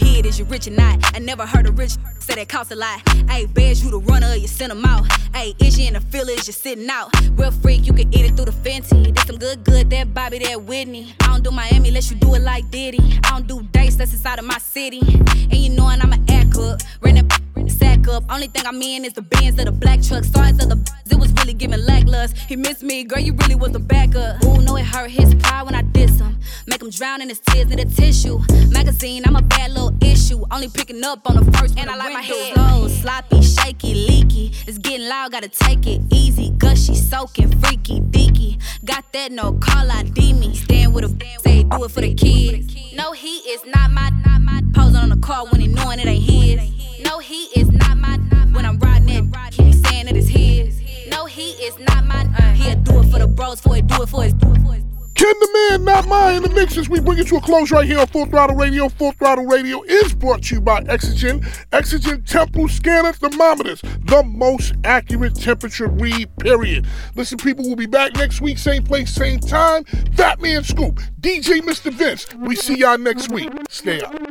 It, 0.01 0.25
is 0.25 0.39
you 0.39 0.45
rich 0.45 0.67
or 0.67 0.71
not? 0.71 0.99
I 1.15 1.19
never 1.19 1.45
heard 1.45 1.67
a 1.67 1.71
rich 1.71 1.97
say 2.19 2.35
that 2.35 2.49
cost 2.49 2.71
a 2.71 2.75
lot. 2.75 2.99
Ayy, 3.27 3.53
bears 3.53 3.83
you 3.83 3.91
the 3.91 3.99
runner, 3.99 4.35
you 4.35 4.47
send 4.47 4.71
them 4.71 4.85
out. 4.85 5.05
Ayy, 5.33 5.55
is 5.61 5.79
you 5.79 5.87
in 5.87 5.93
the 5.93 6.01
field, 6.01 6.29
is 6.29 6.47
you 6.47 6.53
sitting 6.53 6.89
out? 6.89 7.09
Real 7.31 7.51
freak, 7.51 7.85
you 7.85 7.93
can 7.93 8.13
eat 8.13 8.25
it 8.25 8.35
through 8.35 8.45
the 8.45 8.51
Fenty. 8.51 9.13
There's 9.13 9.27
some 9.27 9.37
good, 9.37 9.63
good, 9.63 9.89
that 9.89 10.13
Bobby, 10.13 10.39
that 10.39 10.63
Whitney. 10.63 11.15
I 11.21 11.27
don't 11.27 11.43
do 11.43 11.51
Miami 11.51 11.89
unless 11.89 12.11
you 12.11 12.17
do 12.17 12.35
it 12.35 12.41
like 12.41 12.69
Diddy. 12.69 12.99
I 13.23 13.29
don't 13.29 13.47
do 13.47 13.63
dates, 13.71 13.95
that's 13.95 14.11
inside 14.13 14.39
of 14.39 14.45
my 14.45 14.57
city. 14.57 15.01
And 15.01 15.55
you 15.55 15.69
knowin' 15.69 16.01
I'm 16.01 16.13
an 16.13 16.25
act 16.29 16.57
up, 16.57 16.81
ran 17.01 17.15
that 17.15 17.56
sack 17.69 18.07
up. 18.07 18.23
Only 18.29 18.47
thing 18.47 18.65
I'm 18.65 18.81
in 18.81 19.05
is 19.05 19.13
the 19.13 19.21
Benz 19.21 19.59
of 19.59 19.65
the 19.65 19.71
black 19.71 20.01
truck. 20.01 20.23
Stars 20.23 20.63
of 20.63 20.69
the 20.69 20.77
it 21.17 21.19
was 21.19 21.31
really 21.33 21.53
giving 21.53 21.79
lacklust. 21.79 22.37
He 22.37 22.55
missed 22.55 22.83
me, 22.83 23.03
girl, 23.03 23.19
you 23.19 23.33
really 23.33 23.55
was 23.55 23.71
the 23.71 23.79
backup. 23.79 24.43
Ooh, 24.43 24.61
no, 24.61 24.75
it 24.77 24.85
hurt 24.85 25.09
his 25.09 25.33
pride 25.35 25.63
when 25.63 25.73
I 25.73 25.81
diss 25.81 26.19
him. 26.19 26.37
Make 26.67 26.81
him 26.81 26.89
drown 26.89 27.21
in 27.21 27.29
his 27.29 27.39
tears 27.39 27.71
in 27.71 27.77
the 27.77 27.85
tissue. 27.85 28.39
Magazine, 28.69 29.23
I'm 29.25 29.35
a 29.35 29.41
bad 29.41 29.71
little 29.71 29.95
issue. 30.01 30.43
Only 30.51 30.69
picking 30.69 31.03
up 31.03 31.27
on 31.29 31.35
the 31.37 31.51
first 31.57 31.77
and 31.77 31.89
I 31.89 31.95
like 31.95 32.13
my 32.13 32.21
head 32.21 32.57
low, 32.57 32.87
sloppy, 32.87 33.41
shaky, 33.41 33.93
leaky. 33.93 34.51
It's 34.67 34.77
getting 34.77 35.07
loud, 35.07 35.31
gotta 35.31 35.49
take 35.49 35.87
it 35.87 36.01
easy. 36.11 36.51
Gushy, 36.51 36.95
soaking, 36.95 37.59
freaky, 37.61 38.01
deaky. 38.01 38.61
Got 38.85 39.11
that 39.13 39.31
no 39.31 39.53
call 39.53 39.89
ID 39.89 40.33
me. 40.33 40.55
Stand 40.55 40.93
with 40.93 41.05
a 41.05 41.39
say 41.41 41.63
do 41.63 41.83
it 41.83 41.91
for 41.91 42.01
the 42.01 42.13
kids. 42.13 42.75
No, 42.93 43.11
he 43.11 43.37
is 43.49 43.65
not 43.65 43.91
my, 43.91 44.09
not 44.25 44.41
my 44.41 44.61
posing 44.73 44.97
on 44.97 45.09
the 45.09 45.17
car 45.17 45.45
when 45.47 45.61
he 45.61 45.67
knowing 45.67 45.99
it 45.99 46.07
ain't 46.07 46.23
his. 46.23 46.77
No, 47.07 47.19
he 47.19 47.45
is 47.59 47.69
not 47.71 47.97
my 47.97 48.17
when 48.51 48.65
I'm 48.65 48.77
riding 48.79 49.09
it. 49.09 49.85
Saying 49.87 50.07
it 50.07 50.17
is 50.17 50.27
his. 50.27 50.81
No, 51.09 51.25
he 51.25 51.51
is 51.63 51.79
not 51.79 52.05
my. 52.05 52.25
He'll 52.53 52.75
do 52.75 52.99
it 52.99 53.11
for 53.11 53.19
the 53.19 53.27
bros, 53.27 53.61
for 53.61 53.77
it, 53.77 53.87
do 53.87 54.03
it 54.03 54.09
for 54.09 54.23
his. 54.23 54.33
Do 54.33 54.51
it 54.51 54.61
for 54.61 54.73
his. 54.73 54.83
Ken 55.15 55.33
the 55.39 55.49
Man, 55.71 55.83
not 55.85 56.07
mine 56.07 56.35
in 56.35 56.43
the 56.43 56.49
mix 56.49 56.77
as 56.77 56.89
we 56.89 56.99
bring 56.99 57.17
it 57.17 57.25
to 57.27 57.37
a 57.37 57.41
close 57.41 57.71
right 57.71 57.87
here 57.87 57.97
on 57.97 58.05
Full 58.07 58.27
Throttle 58.27 58.55
Radio. 58.55 58.87
Full 58.87 59.13
Throttle 59.13 59.45
Radio 59.45 59.81
is 59.83 60.13
brought 60.13 60.43
to 60.43 60.55
you 60.55 60.61
by 60.61 60.81
Exergen. 60.81 61.41
Exergen 61.71 62.23
Temple 62.23 62.67
Scanner 62.67 63.13
Thermometers, 63.13 63.81
the 63.81 64.21
most 64.23 64.75
accurate 64.83 65.33
temperature 65.33 65.87
read, 65.87 66.29
period. 66.37 66.85
Listen, 67.15 67.39
people, 67.39 67.65
we'll 67.65 67.75
be 67.75 67.87
back 67.87 68.13
next 68.15 68.41
week, 68.41 68.59
same 68.59 68.83
place, 68.83 69.11
same 69.11 69.39
time. 69.39 69.85
Fatman 69.85 70.63
Scoop, 70.63 70.99
DJ 71.19 71.61
Mr. 71.61 71.91
Vince. 71.91 72.27
We 72.35 72.55
see 72.55 72.77
y'all 72.77 72.99
next 72.99 73.31
week. 73.31 73.49
Stay 73.69 74.01
up. 74.01 74.27